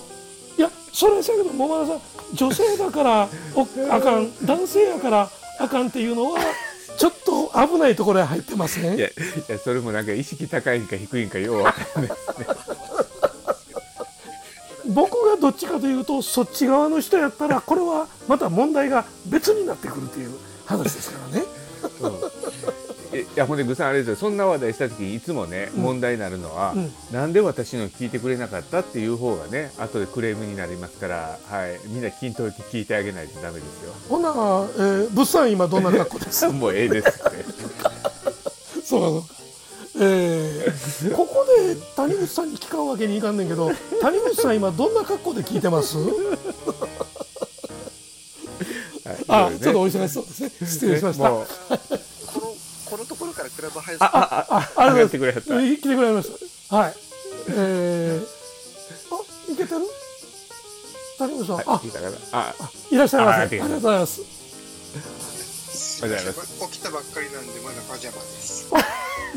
[0.94, 2.02] それはそうやけど桃花さん
[2.36, 4.32] 女性だからおあかん。
[4.46, 5.30] 男性やから
[5.60, 6.40] あかんっていうのは
[6.98, 8.98] ちょっと危ないところへ入ってません？
[8.98, 9.12] いやい
[9.48, 12.12] やそれもなんか意識高いんか低いんかようわかんない
[14.94, 21.46] 僕がどっちかというとそっち側の人やったらこれはまた問題が別になってくるという話ですからね。
[23.34, 24.16] いやほんでぐさんあれですよ。
[24.18, 25.84] そんな話題した時にいつもね、うん。
[25.84, 26.92] 問題になるのは、うん。
[27.14, 33.94] なんで私の聞いてくれなかったっていう方がね後でクレームになりますから、はい、みんな均等に聞いてあげないとダメですよ。
[34.10, 36.46] ほんなら、えー物産今どんな格好です？
[36.52, 37.20] もうええですって。
[38.84, 39.28] そうかそうか。
[40.02, 43.72] えーここで谷口さんに聞かんわけにいかんねんけど
[44.02, 45.98] 谷口さん今どんな格好で聞いてます？
[49.28, 50.52] あ、はいちょっとお忙しそうですね。
[50.68, 52.11] 失礼しました、もうこのこのところ
[53.42, 56.94] からクラブハウスああああ上がってくれはった来てくれましたはい
[57.50, 58.26] えー、
[59.16, 59.20] あ
[59.58, 59.82] けてる
[61.18, 62.54] 谷口さん、はいあ聞いたかなあ
[62.92, 64.22] いらっしゃいませあありがとうございます
[66.02, 66.34] すいません
[66.72, 68.72] 起きたばっかりなんでまだパジャマです。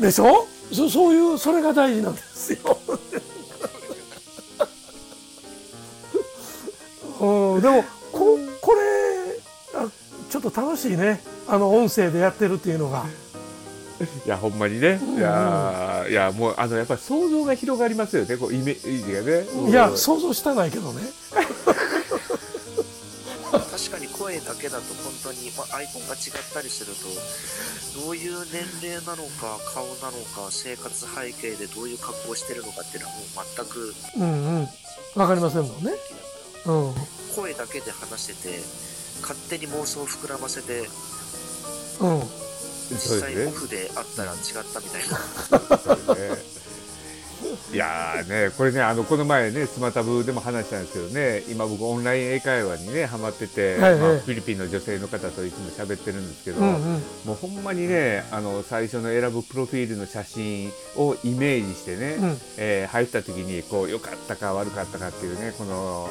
[0.01, 2.79] でしょそそういうそれが大事なんですよ
[7.21, 8.79] うんでもここれ
[9.75, 9.87] あ
[10.29, 13.05] ちょっと楽しいねあの音声でやってるっていうのが
[14.25, 18.35] いやほんまにね、いやーいやもうあのやっぱり想像が広がりますよね。
[18.37, 19.69] こうイメージがね。
[19.69, 19.97] いやうん。
[19.97, 21.01] 想像したないけどね。
[23.51, 33.25] 確かに声だけだと本当に、まあ、アイコンが違ったりするとどういう年齢なのか顔なのか生活背景でどういう格好をしてるのかっていうのはもう
[33.55, 34.67] 全くうんうん。
[35.15, 35.91] わかりませんもんね。
[36.65, 36.93] うん。
[37.35, 38.59] 声だけで話してて
[39.21, 40.87] 勝手に妄想を膨らませて
[42.01, 42.23] うん
[42.89, 44.39] 実際オフであったら違っ
[44.73, 46.35] たみたいな。
[47.71, 53.99] いやーねこれねあのこの前ねスマタブでも話したんですけどね今僕オンライン英会話にねハマってて、はいはい。
[53.99, 57.01] まあ、フィリピンの女性の方といつも喋ってるんですけど、うんうん。
[57.25, 62.37] もうほんまにねあの最初の選ぶプロフィールの写真をイメージしてね、うん。
[62.57, 66.09] えー入った時にこう良かったか悪かったかっていうねこの、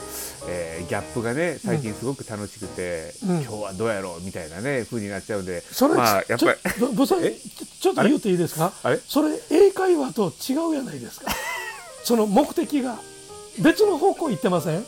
[0.48, 3.42] えーギャップがね最近すごく楽しくて、うん。
[3.42, 5.62] 今日はどうやろうみたいなね風になっちゃうんで。
[5.62, 7.34] それ、まあやっぱりちょちょえ？
[7.80, 8.72] ちょっと言うていいですか？
[8.82, 8.98] あれ？
[8.98, 11.30] それ英会話と違うやないですか。
[12.04, 12.98] その目的が。
[13.60, 14.84] 別の方向行ってません？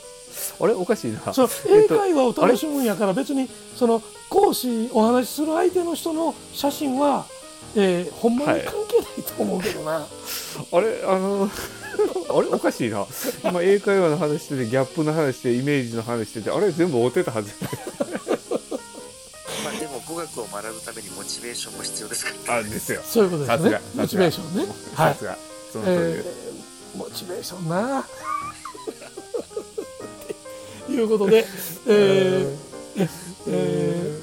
[0.61, 0.75] あれ？
[0.75, 1.33] おかしいな。
[1.33, 7.27] そ英会話を楽しむんやから別にその講師お話しする相手の人の写真は、
[7.75, 10.07] えーほんまに関係ないと思うけどな、
[10.73, 11.51] あれあの
[12.29, 12.49] あれ？
[12.49, 13.07] おかしいな。
[13.45, 16.71] 今英会話の話しててギャップの話してイメージの話しててあれ？
[16.71, 17.53] 全部合うてたはず
[19.65, 23.01] まあでも語学を学ぶためにモチベーションも必要ですからあですよ。
[23.05, 23.81] そういうことですね。
[23.95, 24.67] モチベーションね。
[24.95, 25.37] はいさすが。
[25.73, 26.23] その通りえで。
[26.23, 28.07] す、ーモチベーションな。
[30.87, 31.45] ということで、
[31.89, 32.57] えー
[32.99, 33.09] えー。
[33.45, 34.23] という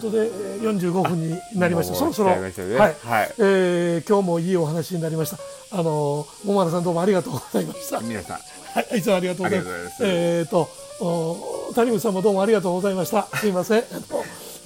[0.00, 1.94] ことでえー45分になりました。
[1.94, 2.96] そろそろ、ねはい。
[3.04, 3.34] はい。
[3.38, 5.38] えー今日もいいお話になりました。
[5.72, 8.00] あの桃原さんどうもありがとうございました。
[8.00, 8.36] 皆さん。
[8.36, 9.96] はいいつもありがとうございます。
[10.00, 10.68] えーと
[11.00, 13.26] お谷口さんもどうもありがとうございました。
[13.36, 13.78] すいません。
[13.78, 13.82] え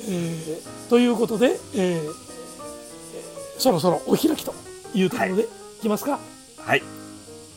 [0.07, 2.13] ーということで、えーえー
[3.59, 4.53] そろそろお開きと
[4.95, 5.47] いうところで、い、
[5.83, 6.19] きますか。
[6.59, 6.83] はい。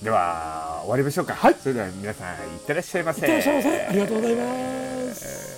[0.03, 1.33] では終わりましょうか。
[1.33, 1.55] はい。
[1.55, 3.21] それでは皆さんいってらっしゃいませ。
[3.21, 3.85] いってらっしゃいませ。
[3.87, 5.56] ありがとうございます